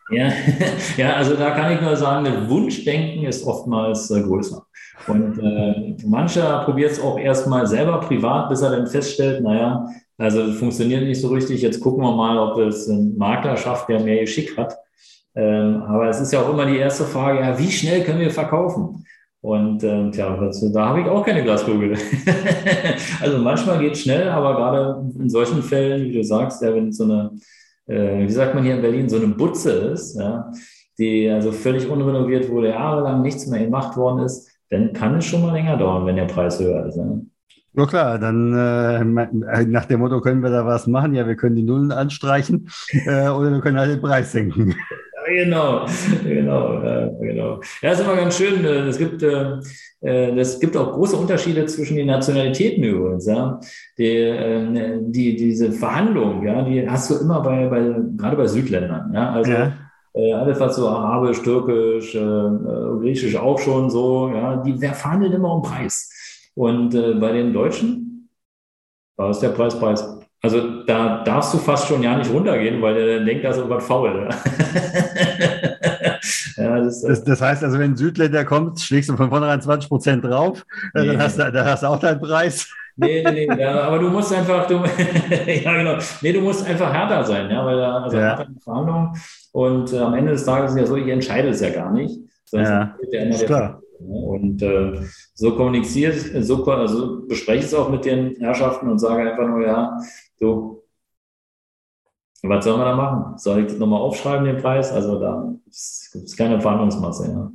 Ja, 0.09 0.31
ja, 0.97 1.13
also 1.15 1.35
da 1.35 1.51
kann 1.51 1.73
ich 1.73 1.81
nur 1.81 1.95
sagen, 1.95 2.25
das 2.25 2.49
Wunschdenken 2.49 3.25
ist 3.25 3.45
oftmals 3.45 4.09
äh, 4.11 4.21
größer. 4.21 4.65
Und 5.07 5.39
äh, 5.39 5.95
mancher 6.05 6.63
probiert 6.65 6.91
es 6.91 6.99
auch 6.99 7.19
erstmal 7.19 7.67
selber 7.67 7.99
privat, 7.99 8.49
bis 8.49 8.61
er 8.61 8.71
dann 8.71 8.87
feststellt, 8.87 9.43
naja, 9.43 9.87
also 10.17 10.47
das 10.47 10.57
funktioniert 10.57 11.03
nicht 11.03 11.21
so 11.21 11.27
richtig. 11.27 11.61
Jetzt 11.61 11.79
gucken 11.79 12.03
wir 12.03 12.15
mal, 12.15 12.37
ob 12.39 12.57
es 12.57 12.87
ein 12.87 13.15
Makler 13.17 13.55
schafft, 13.57 13.89
der 13.89 13.99
mehr 13.99 14.21
Geschick 14.21 14.57
hat. 14.57 14.75
Ähm, 15.35 15.83
aber 15.83 16.09
es 16.09 16.19
ist 16.19 16.33
ja 16.33 16.41
auch 16.41 16.49
immer 16.49 16.65
die 16.65 16.77
erste 16.77 17.03
Frage, 17.03 17.39
ja, 17.39 17.59
wie 17.59 17.71
schnell 17.71 18.03
können 18.03 18.19
wir 18.19 18.31
verkaufen? 18.31 19.05
Und 19.41 19.83
ähm, 19.83 20.11
tja, 20.11 20.35
das, 20.35 20.65
da 20.73 20.89
habe 20.89 21.01
ich 21.01 21.07
auch 21.07 21.23
keine 21.23 21.43
Glaskugel. 21.43 21.95
also 23.21 23.37
manchmal 23.37 23.79
geht 23.79 23.93
es 23.93 24.01
schnell, 24.01 24.29
aber 24.29 24.55
gerade 24.55 25.11
in 25.19 25.29
solchen 25.29 25.61
Fällen, 25.61 26.05
wie 26.05 26.13
du 26.13 26.23
sagst, 26.23 26.63
ja, 26.63 26.73
wenn 26.73 26.91
so 26.91 27.03
eine 27.03 27.31
äh, 27.87 28.19
wie 28.19 28.31
sagt 28.31 28.55
man 28.55 28.63
hier 28.63 28.75
in 28.75 28.81
Berlin, 28.81 29.09
so 29.09 29.17
eine 29.17 29.27
Butze 29.27 29.71
ist, 29.71 30.17
ja, 30.17 30.51
die 30.97 31.29
also 31.29 31.51
völlig 31.51 31.89
unrenoviert 31.89 32.49
wurde, 32.49 32.69
jahrelang 32.69 33.21
nichts 33.21 33.47
mehr 33.47 33.63
gemacht 33.63 33.97
worden 33.97 34.23
ist, 34.23 34.49
dann 34.69 34.93
kann 34.93 35.15
es 35.15 35.25
schon 35.25 35.41
mal 35.41 35.53
länger 35.53 35.77
dauern, 35.77 36.05
wenn 36.05 36.15
der 36.15 36.25
Preis 36.25 36.59
höher 36.59 36.85
ist. 36.85 36.97
Ja. 36.97 37.19
Ja 37.77 37.85
klar, 37.85 38.17
dann 38.17 38.53
äh, 38.55 39.03
nach 39.65 39.85
dem 39.85 39.99
Motto 39.99 40.19
können 40.19 40.41
wir 40.41 40.49
da 40.49 40.65
was 40.65 40.87
machen. 40.87 41.13
Ja, 41.13 41.27
wir 41.27 41.35
können 41.35 41.55
die 41.55 41.61
Nullen 41.61 41.91
anstreichen 41.91 42.69
äh, 43.05 43.29
oder 43.29 43.51
wir 43.51 43.61
können 43.61 43.77
halt 43.77 43.91
den 43.91 44.01
Preis 44.01 44.31
senken. 44.31 44.73
Genau, 45.27 45.85
genau, 46.23 46.81
äh, 46.81 47.11
genau. 47.19 47.61
Ja, 47.81 47.91
ist 47.91 47.99
immer 48.01 48.15
ganz 48.15 48.37
schön. 48.37 48.63
Äh, 48.63 48.87
es 48.87 48.97
gibt, 48.97 49.21
äh, 49.23 49.57
äh, 50.01 50.37
es 50.37 50.59
gibt 50.59 50.77
auch 50.77 50.93
große 50.93 51.15
Unterschiede 51.15 51.65
zwischen 51.65 51.97
den 51.97 52.07
Nationalitäten 52.07 52.83
übrigens. 52.83 53.25
Ja, 53.25 53.59
die, 53.97 54.05
äh, 54.05 54.99
die 55.01 55.35
diese 55.35 55.71
Verhandlungen, 55.71 56.43
ja, 56.45 56.61
die 56.63 56.89
hast 56.89 57.09
du 57.09 57.15
immer 57.15 57.41
bei, 57.41 57.67
bei 57.67 57.95
gerade 58.17 58.37
bei 58.37 58.47
Südländern. 58.47 59.11
Ja, 59.13 59.31
also 59.31 59.51
ja 59.51 59.73
äh, 60.17 60.33
alles 60.33 60.59
was 60.59 60.75
so 60.75 60.87
Arabisch, 60.87 61.41
Türkisch, 61.41 62.15
äh, 62.15 62.19
äh, 62.19 62.99
Griechisch 62.99 63.35
auch 63.35 63.59
schon 63.59 63.89
so, 63.89 64.29
ja, 64.29 64.57
die 64.57 64.77
verhandeln 64.77 65.33
immer 65.33 65.53
um 65.53 65.61
Preis. 65.61 66.11
Und 66.55 66.95
äh, 66.95 67.13
bei 67.13 67.31
den 67.33 67.53
Deutschen 67.53 68.29
war 69.15 69.29
es 69.29 69.39
der 69.39 69.49
Preis, 69.49 69.77
Preis. 69.77 70.16
Also 70.41 70.83
da 70.85 71.23
darfst 71.23 71.53
du 71.53 71.57
fast 71.57 71.87
schon 71.87 72.03
ja 72.03 72.15
nicht 72.17 72.31
runtergehen, 72.31 72.81
weil 72.81 72.93
der 72.93 73.17
dann 73.17 73.25
denkt, 73.25 73.43
da 73.43 73.49
ist 73.49 73.57
irgendwas 73.57 73.87
faul. 73.87 74.29
ja, 76.57 76.79
das, 76.79 77.01
das, 77.01 77.23
das, 77.23 77.41
heißt 77.41 77.63
also, 77.63 77.79
wenn 77.79 77.93
ein 77.93 77.97
Südländer 77.97 78.45
kommt, 78.45 78.79
schlägst 78.79 79.09
du 79.09 79.17
von 79.17 79.29
vornherein 79.29 79.61
20 79.61 79.89
Prozent 79.89 80.23
drauf, 80.23 80.63
nee. 80.93 81.07
dann, 81.07 81.17
hast 81.19 81.39
du, 81.39 81.51
dann 81.51 81.65
hast 81.65 81.81
du 81.81 81.87
auch 81.87 81.99
deinen 81.99 82.21
Preis. 82.21 82.69
Nee, 82.97 83.23
nee, 83.23 83.47
nee, 83.47 83.47
ja, 83.61 83.81
aber 83.81 83.99
du 83.99 84.09
musst 84.09 84.33
einfach, 84.33 84.67
du, 84.67 84.75
ja 85.47 85.77
genau, 85.77 85.97
nee, 86.21 86.33
du 86.33 86.41
musst 86.41 86.65
einfach 86.65 86.91
härter 86.93 87.23
sein, 87.23 87.49
ja, 87.49 87.65
weil 87.65 87.77
da, 87.77 88.03
also 88.03 88.17
ja. 88.17 88.23
härter 88.23 88.47
Verhandlungen 88.63 89.09
und 89.53 89.93
äh, 89.93 89.99
am 89.99 90.13
Ende 90.13 90.33
des 90.33 90.45
Tages 90.45 90.71
ist 90.71 90.77
ja 90.79 90.85
so, 90.85 90.97
ich 90.97 91.07
entscheide 91.07 91.49
es 91.49 91.61
ja 91.61 91.69
gar 91.69 91.91
nicht. 91.91 92.19
Ja, 92.51 92.95
ist 93.09 93.45
klar. 93.45 93.81
Und 93.99 94.61
äh, 94.61 95.01
so 95.33 95.55
kommuniziert, 95.55 96.15
so 96.41 96.63
also 96.65 97.25
bespreche 97.27 97.59
ich 97.59 97.65
es 97.65 97.73
auch 97.73 97.89
mit 97.89 98.05
den 98.05 98.35
Herrschaften 98.37 98.89
und 98.89 98.99
sage 98.99 99.29
einfach 99.29 99.47
nur, 99.47 99.65
ja, 99.65 99.97
du, 100.39 100.83
was 102.43 102.63
sollen 102.63 102.79
wir 102.79 102.85
da 102.85 102.95
machen? 102.95 103.37
Soll 103.37 103.61
ich 103.61 103.67
das 103.67 103.77
nochmal 103.77 104.01
aufschreiben, 104.01 104.45
den 104.45 104.57
Preis? 104.57 104.91
Also 104.91 105.19
da 105.19 105.53
gibt 106.13 106.25
es 106.25 106.35
keine 106.37 106.61
Verhandlungsmasse. 106.61 107.31
Ja. 107.31 107.51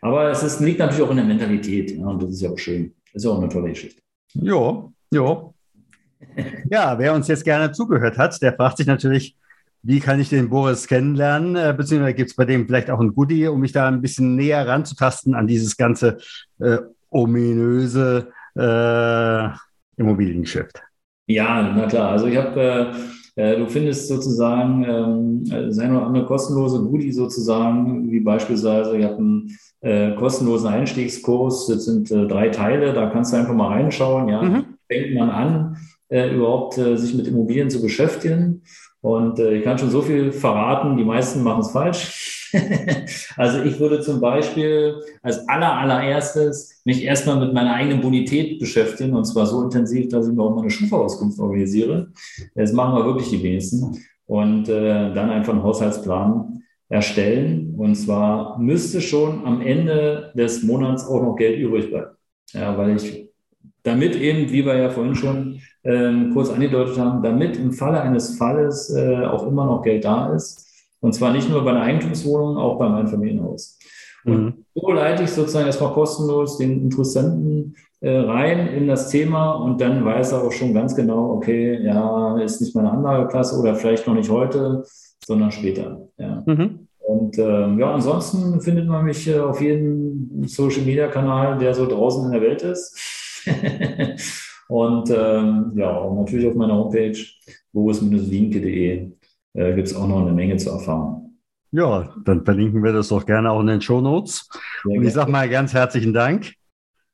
Aber 0.00 0.30
es 0.30 0.42
ist, 0.42 0.60
liegt 0.60 0.78
natürlich 0.78 1.02
auch 1.02 1.10
in 1.10 1.16
der 1.16 1.26
Mentalität. 1.26 1.90
Ja, 1.90 2.06
und 2.06 2.22
das 2.22 2.30
ist 2.30 2.42
ja 2.42 2.50
auch 2.50 2.58
schön. 2.58 2.94
Das 3.12 3.22
ist 3.22 3.24
ja 3.24 3.30
auch 3.30 3.38
eine 3.38 3.48
tolle 3.48 3.70
Geschichte. 3.70 4.02
Jo, 4.34 4.92
jo. 5.10 5.54
Ja, 6.70 6.98
wer 6.98 7.14
uns 7.14 7.28
jetzt 7.28 7.44
gerne 7.44 7.72
zugehört 7.72 8.18
hat, 8.18 8.40
der 8.42 8.52
fragt 8.52 8.76
sich 8.78 8.86
natürlich, 8.86 9.36
wie 9.82 10.00
kann 10.00 10.20
ich 10.20 10.28
den 10.28 10.50
Boris 10.50 10.86
kennenlernen? 10.86 11.56
Äh, 11.56 11.74
beziehungsweise 11.76 12.14
gibt 12.14 12.30
es 12.30 12.36
bei 12.36 12.44
dem 12.44 12.66
vielleicht 12.66 12.90
auch 12.90 13.00
ein 13.00 13.14
Goodie, 13.14 13.46
um 13.46 13.60
mich 13.60 13.72
da 13.72 13.88
ein 13.88 14.02
bisschen 14.02 14.34
näher 14.34 14.66
ranzutasten 14.66 15.34
an 15.34 15.46
dieses 15.46 15.76
ganze 15.76 16.18
äh, 16.58 16.78
ominöse 17.10 18.32
äh, 18.56 19.48
Immobiliengeschäft? 19.96 20.82
Ja, 21.28 21.74
na 21.76 21.86
klar. 21.86 22.10
Also 22.10 22.26
ich 22.26 22.36
habe, 22.36 22.94
äh, 23.36 23.52
äh, 23.52 23.58
du 23.58 23.66
findest 23.66 24.08
sozusagen 24.08 24.84
ähm, 24.84 25.72
sein 25.72 25.94
oder 25.94 26.06
andere 26.06 26.24
kostenlose 26.24 26.80
Goodie 26.80 27.12
sozusagen, 27.12 28.10
wie 28.10 28.20
beispielsweise, 28.20 28.96
ich 28.96 29.04
habe 29.04 29.18
einen 29.18 29.56
äh, 29.82 30.14
kostenlosen 30.14 30.68
Einstiegskurs, 30.68 31.66
das 31.66 31.84
sind 31.84 32.10
äh, 32.10 32.26
drei 32.26 32.48
Teile, 32.48 32.94
da 32.94 33.10
kannst 33.10 33.32
du 33.32 33.36
einfach 33.36 33.54
mal 33.54 33.68
reinschauen, 33.68 34.28
ja, 34.28 34.42
mhm. 34.42 34.64
fängt 34.90 35.14
man 35.14 35.30
an, 35.30 35.76
äh, 36.08 36.34
überhaupt 36.34 36.78
äh, 36.78 36.96
sich 36.96 37.14
mit 37.14 37.28
Immobilien 37.28 37.68
zu 37.68 37.82
beschäftigen. 37.82 38.62
Und 39.02 39.38
äh, 39.38 39.52
ich 39.52 39.64
kann 39.64 39.78
schon 39.78 39.90
so 39.90 40.02
viel 40.02 40.32
verraten, 40.32 40.96
die 40.96 41.04
meisten 41.04 41.42
machen 41.42 41.60
es 41.60 41.70
falsch. 41.70 42.37
also 43.36 43.62
ich 43.62 43.78
würde 43.78 44.00
zum 44.00 44.20
Beispiel 44.20 44.96
als 45.22 45.48
aller, 45.48 45.74
allererstes 45.74 46.80
mich 46.84 47.04
erstmal 47.04 47.38
mit 47.38 47.52
meiner 47.52 47.74
eigenen 47.74 48.00
Bonität 48.00 48.58
beschäftigen 48.58 49.14
und 49.14 49.24
zwar 49.24 49.46
so 49.46 49.62
intensiv, 49.62 50.08
dass 50.08 50.28
ich 50.28 50.34
mir 50.34 50.42
auch 50.42 50.54
meine 50.54 50.70
Schufa-Auskunft 50.70 51.38
organisiere. 51.38 52.08
Das 52.54 52.72
machen 52.72 52.96
wir 52.96 53.04
wirklich 53.04 53.30
die 53.30 53.42
wenigsten. 53.42 53.98
Und 54.26 54.68
äh, 54.68 55.12
dann 55.14 55.30
einfach 55.30 55.54
einen 55.54 55.62
Haushaltsplan 55.62 56.62
erstellen. 56.88 57.74
Und 57.76 57.94
zwar 57.94 58.58
müsste 58.58 59.00
schon 59.00 59.44
am 59.46 59.60
Ende 59.60 60.32
des 60.34 60.62
Monats 60.62 61.06
auch 61.06 61.22
noch 61.22 61.36
Geld 61.36 61.58
übrig 61.58 61.90
bleiben. 61.90 62.16
Ja, 62.52 62.76
weil 62.76 62.96
ich 62.96 63.28
damit 63.82 64.16
eben, 64.16 64.50
wie 64.50 64.64
wir 64.64 64.76
ja 64.76 64.90
vorhin 64.90 65.14
schon 65.14 65.60
ähm, 65.84 66.32
kurz 66.32 66.50
angedeutet 66.50 66.98
haben, 66.98 67.22
damit 67.22 67.56
im 67.56 67.72
Falle 67.72 68.00
eines 68.00 68.36
Falles 68.36 68.94
äh, 68.94 69.24
auch 69.24 69.46
immer 69.46 69.66
noch 69.66 69.82
Geld 69.82 70.04
da 70.04 70.34
ist. 70.34 70.67
Und 71.00 71.14
zwar 71.14 71.32
nicht 71.32 71.48
nur 71.48 71.64
bei 71.64 71.70
einer 71.70 71.82
Eigentumswohnung, 71.82 72.56
auch 72.56 72.78
beim 72.78 72.94
Einfamilienhaus. 72.94 73.78
Und 74.24 74.44
mhm. 74.44 74.64
so 74.74 74.92
leite 74.92 75.22
ich 75.22 75.30
sozusagen 75.30 75.66
erstmal 75.66 75.92
kostenlos 75.92 76.58
den 76.58 76.82
Interessenten 76.82 77.76
äh, 78.00 78.16
rein 78.18 78.68
in 78.68 78.86
das 78.86 79.10
Thema 79.10 79.52
und 79.52 79.80
dann 79.80 80.04
weiß 80.04 80.32
er 80.32 80.42
auch 80.42 80.52
schon 80.52 80.74
ganz 80.74 80.94
genau, 80.94 81.32
okay, 81.32 81.82
ja, 81.82 82.38
ist 82.38 82.60
nicht 82.60 82.74
meine 82.74 82.90
Anlageklasse 82.90 83.58
oder 83.58 83.74
vielleicht 83.74 84.06
noch 84.06 84.14
nicht 84.14 84.30
heute, 84.30 84.84
sondern 85.24 85.50
später. 85.50 86.08
Ja. 86.16 86.42
Mhm. 86.46 86.88
Und 86.98 87.38
ähm, 87.38 87.78
ja, 87.78 87.94
ansonsten 87.94 88.60
findet 88.60 88.86
man 88.86 89.04
mich 89.04 89.26
äh, 89.28 89.38
auf 89.38 89.60
jedem 89.60 90.46
Social 90.46 90.82
Media 90.82 91.08
Kanal, 91.08 91.58
der 91.58 91.74
so 91.74 91.86
draußen 91.86 92.26
in 92.26 92.32
der 92.32 92.42
Welt 92.42 92.62
ist. 92.62 92.96
und 94.68 95.10
ähm, 95.10 95.72
ja, 95.74 95.96
und 95.96 96.18
natürlich 96.18 96.46
auf 96.46 96.54
meiner 96.54 96.76
Homepage 96.76 97.18
boris-wienke.de 97.72 99.10
äh, 99.54 99.74
gibt 99.74 99.88
es 99.88 99.94
auch 99.94 100.06
noch 100.06 100.22
eine 100.22 100.32
Menge 100.32 100.56
zu 100.56 100.70
erfahren. 100.70 101.38
Ja, 101.70 102.14
dann 102.24 102.44
verlinken 102.44 102.82
wir 102.82 102.92
das 102.92 103.08
doch 103.08 103.26
gerne 103.26 103.50
auch 103.50 103.60
in 103.60 103.66
den 103.66 103.80
Show 103.80 104.00
Notes. 104.00 104.48
Und 104.84 105.04
ich 105.04 105.12
sage 105.12 105.30
mal 105.30 105.48
ganz 105.48 105.74
herzlichen 105.74 106.14
Dank. 106.14 106.54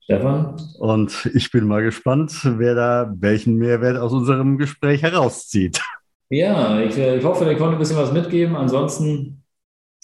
Stefan. 0.04 0.56
Und 0.78 1.30
ich 1.34 1.50
bin 1.50 1.66
mal 1.66 1.82
gespannt, 1.82 2.32
wer 2.44 2.74
da 2.74 3.12
welchen 3.16 3.56
Mehrwert 3.56 3.96
aus 3.96 4.12
unserem 4.12 4.58
Gespräch 4.58 5.02
herauszieht. 5.02 5.82
Ja, 6.28 6.80
ich, 6.80 6.96
äh, 6.98 7.16
ich 7.16 7.24
hoffe, 7.24 7.50
ich 7.50 7.58
konnte 7.58 7.76
ein 7.76 7.78
bisschen 7.78 7.96
was 7.96 8.12
mitgeben. 8.12 8.54
Ansonsten 8.54 9.43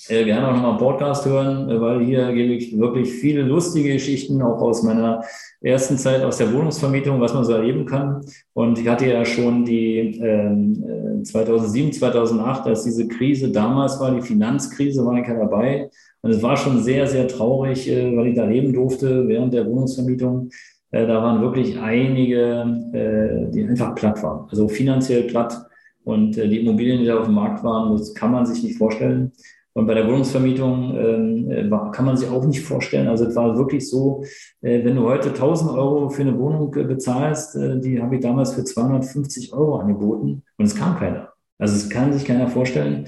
äh, 0.08 0.24
gerne 0.24 0.48
auch 0.48 0.54
nochmal 0.54 0.78
Podcast 0.78 1.26
hören, 1.26 1.68
äh, 1.68 1.80
weil 1.80 2.04
hier 2.04 2.32
gebe 2.32 2.54
ich 2.54 2.78
wirklich 2.78 3.10
viele 3.10 3.42
lustige 3.42 3.92
Geschichten, 3.92 4.40
auch 4.42 4.60
aus 4.60 4.82
meiner 4.82 5.22
ersten 5.60 5.98
Zeit 5.98 6.22
aus 6.22 6.38
der 6.38 6.52
Wohnungsvermietung, 6.52 7.20
was 7.20 7.34
man 7.34 7.44
so 7.44 7.52
erleben 7.52 7.84
kann. 7.84 8.24
Und 8.54 8.78
ich 8.78 8.88
hatte 8.88 9.06
ja 9.06 9.24
schon 9.24 9.64
die 9.64 10.20
äh, 10.20 11.22
2007, 11.22 11.92
2008, 11.92 12.66
als 12.66 12.84
diese 12.84 13.08
Krise 13.08 13.50
damals 13.50 14.00
war, 14.00 14.14
die 14.14 14.22
Finanzkrise, 14.22 15.04
war 15.04 15.18
ich 15.18 15.28
ja 15.28 15.34
dabei. 15.34 15.90
Und 16.22 16.30
es 16.30 16.42
war 16.42 16.56
schon 16.56 16.82
sehr, 16.82 17.06
sehr 17.06 17.28
traurig, 17.28 17.88
äh, 17.88 18.16
weil 18.16 18.28
ich 18.28 18.36
da 18.36 18.44
leben 18.44 18.72
durfte 18.72 19.28
während 19.28 19.52
der 19.52 19.66
Wohnungsvermietung. 19.66 20.50
Äh, 20.90 21.06
da 21.06 21.22
waren 21.22 21.40
wirklich 21.40 21.78
einige, 21.78 22.80
äh, 22.92 23.50
die 23.50 23.64
einfach 23.64 23.94
platt 23.94 24.22
waren, 24.22 24.48
also 24.50 24.68
finanziell 24.68 25.24
platt. 25.24 25.66
Und 26.04 26.36
äh, 26.38 26.48
die 26.48 26.60
Immobilien, 26.60 27.00
die 27.00 27.06
da 27.06 27.18
auf 27.18 27.26
dem 27.26 27.34
Markt 27.34 27.62
waren, 27.62 27.96
das 27.96 28.14
kann 28.14 28.32
man 28.32 28.46
sich 28.46 28.62
nicht 28.62 28.78
vorstellen. 28.78 29.32
Und 29.72 29.86
bei 29.86 29.94
der 29.94 30.06
Wohnungsvermietung 30.06 30.96
ähm, 30.96 31.50
äh, 31.50 31.92
kann 31.92 32.04
man 32.04 32.16
sich 32.16 32.28
auch 32.28 32.44
nicht 32.44 32.62
vorstellen. 32.62 33.08
Also 33.08 33.26
es 33.26 33.36
war 33.36 33.56
wirklich 33.56 33.88
so, 33.88 34.24
äh, 34.62 34.84
wenn 34.84 34.96
du 34.96 35.04
heute 35.04 35.28
1000 35.28 35.70
Euro 35.70 36.08
für 36.10 36.22
eine 36.22 36.38
Wohnung 36.38 36.74
äh, 36.74 36.84
bezahlst, 36.84 37.56
äh, 37.56 37.78
die 37.80 38.02
habe 38.02 38.16
ich 38.16 38.20
damals 38.20 38.54
für 38.54 38.64
250 38.64 39.52
Euro 39.52 39.76
angeboten 39.76 40.42
und 40.58 40.64
es 40.64 40.74
kam 40.74 40.98
keiner. 40.98 41.32
Also 41.58 41.76
es 41.76 41.88
kann 41.88 42.12
sich 42.12 42.24
keiner 42.24 42.48
vorstellen. 42.48 43.06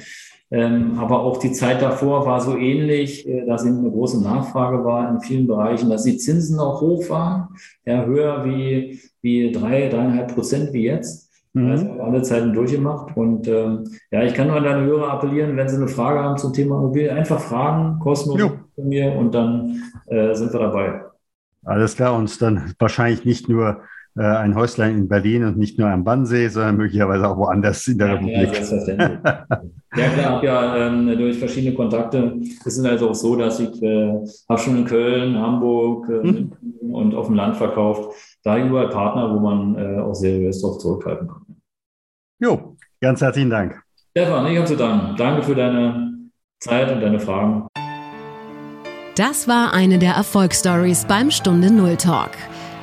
Ähm, 0.52 0.98
aber 0.98 1.20
auch 1.22 1.38
die 1.38 1.52
Zeit 1.52 1.80
davor 1.80 2.26
war 2.26 2.38
so 2.42 2.58
ähnlich, 2.58 3.26
äh, 3.26 3.46
dass 3.46 3.64
eben 3.64 3.78
eine 3.78 3.90
große 3.90 4.22
Nachfrage 4.22 4.84
war 4.84 5.10
in 5.10 5.20
vielen 5.20 5.46
Bereichen, 5.46 5.88
dass 5.88 6.04
die 6.04 6.18
Zinsen 6.18 6.60
auch 6.60 6.82
hoch 6.82 7.08
waren, 7.08 7.48
ja, 7.86 8.04
höher 8.04 8.44
wie, 8.44 9.00
wie 9.22 9.50
drei, 9.50 9.88
dreieinhalb 9.88 10.34
Prozent 10.34 10.74
wie 10.74 10.82
jetzt. 10.82 11.21
Mhm. 11.54 11.70
Also 11.70 11.90
alle 12.00 12.22
Zeiten 12.22 12.52
durchgemacht. 12.52 13.16
Und 13.16 13.46
ähm, 13.48 13.84
ja, 14.10 14.22
ich 14.22 14.34
kann 14.34 14.48
nur 14.48 14.56
an 14.56 14.64
deine 14.64 14.84
Hörer 14.84 15.10
appellieren, 15.10 15.56
wenn 15.56 15.68
sie 15.68 15.76
eine 15.76 15.88
Frage 15.88 16.20
haben 16.20 16.38
zum 16.38 16.52
Thema 16.52 16.76
Immobilien, 16.76 17.16
einfach 17.16 17.40
fragen, 17.40 17.98
kostenlos 17.98 18.52
von 18.74 18.88
mir 18.88 19.12
und 19.12 19.34
dann 19.34 19.82
äh, 20.06 20.34
sind 20.34 20.52
wir 20.52 20.60
dabei. 20.60 21.02
Alles 21.64 21.94
klar, 21.94 22.16
und 22.16 22.42
dann 22.42 22.74
wahrscheinlich 22.78 23.24
nicht 23.24 23.48
nur 23.48 23.82
äh, 24.16 24.22
ein 24.22 24.54
Häuslein 24.54 24.98
in 24.98 25.08
Berlin 25.08 25.44
und 25.44 25.56
nicht 25.56 25.78
nur 25.78 25.88
am 25.88 26.04
Bannsee, 26.04 26.48
sondern 26.48 26.76
möglicherweise 26.76 27.28
auch 27.28 27.36
woanders 27.38 27.86
in 27.88 27.98
der 27.98 28.08
ja, 28.08 28.12
Republik. 28.14 28.62
Ja, 28.86 29.38
ja, 29.96 30.08
klar, 30.10 30.24
habe 30.24 30.46
ja 30.46 30.76
ähm, 30.88 31.06
durch 31.16 31.38
verschiedene 31.38 31.74
Kontakte. 31.74 32.34
Es 32.64 32.76
ist 32.76 32.84
also 32.84 33.10
auch 33.10 33.14
so, 33.14 33.36
dass 33.36 33.58
ich 33.60 33.82
äh, 33.82 34.12
habe 34.48 34.60
schon 34.60 34.76
in 34.76 34.84
Köln, 34.84 35.38
Hamburg 35.38 36.10
äh, 36.10 36.28
hm. 36.28 36.52
und 36.90 37.14
auf 37.14 37.26
dem 37.26 37.36
Land 37.36 37.56
verkauft. 37.56 38.10
Da 38.42 38.58
überall 38.58 38.90
Partner, 38.90 39.34
wo 39.34 39.40
man 39.40 39.76
äh, 39.76 40.00
auch 40.00 40.14
seriös 40.14 40.60
darauf 40.60 40.78
zurückgreifen 40.78 41.28
kann. 41.28 41.41
Jo, 42.42 42.76
ganz 43.00 43.20
herzlichen 43.20 43.50
Dank. 43.50 43.80
Stefan, 44.10 44.46
ich 44.46 44.56
habe 44.56 44.66
zu 44.66 44.76
danken. 44.76 45.16
Danke 45.16 45.44
für 45.44 45.54
deine 45.54 46.12
Zeit 46.58 46.90
und 46.90 47.00
deine 47.00 47.20
Fragen. 47.20 47.68
Das 49.14 49.46
war 49.46 49.72
eine 49.72 49.98
der 50.00 50.14
Erfolgsstories 50.14 51.04
beim 51.04 51.30
Stunde 51.30 51.72
Null 51.72 51.96
Talk. 51.96 52.30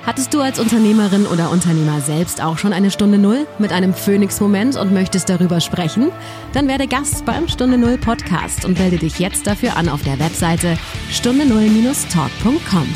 Hattest 0.06 0.34
du 0.34 0.39
als 0.39 0.60
Unternehmerin 0.60 1.26
oder 1.26 1.52
Unternehmer 1.52 2.00
selbst 2.00 2.41
auch 2.41 2.58
schon 2.58 2.72
eine 2.72 2.89
Stunde 2.89 3.17
Null 3.17 3.45
mit 3.60 3.74
einem 3.74 3.93
Phoenix-Moment 3.93 4.78
und 4.78 4.93
möchtest 4.93 5.28
darüber 5.28 5.60
sprechen? 5.60 6.10
Dann 6.54 6.69
werde 6.69 6.88
Gast 6.88 7.26
beim 7.26 7.50
Stunde 7.50 7.78
Null 7.78 7.98
Podcast 7.98 8.63
und 8.63 8.80
melde 8.80 8.98
dich 8.98 9.19
jetzt 9.19 9.45
dafür 9.45 9.76
an 9.76 9.89
auf 9.89 10.04
der 10.04 10.19
Webseite 10.19 10.78
stunde 11.12 11.45
null-talk.com. 11.45 12.88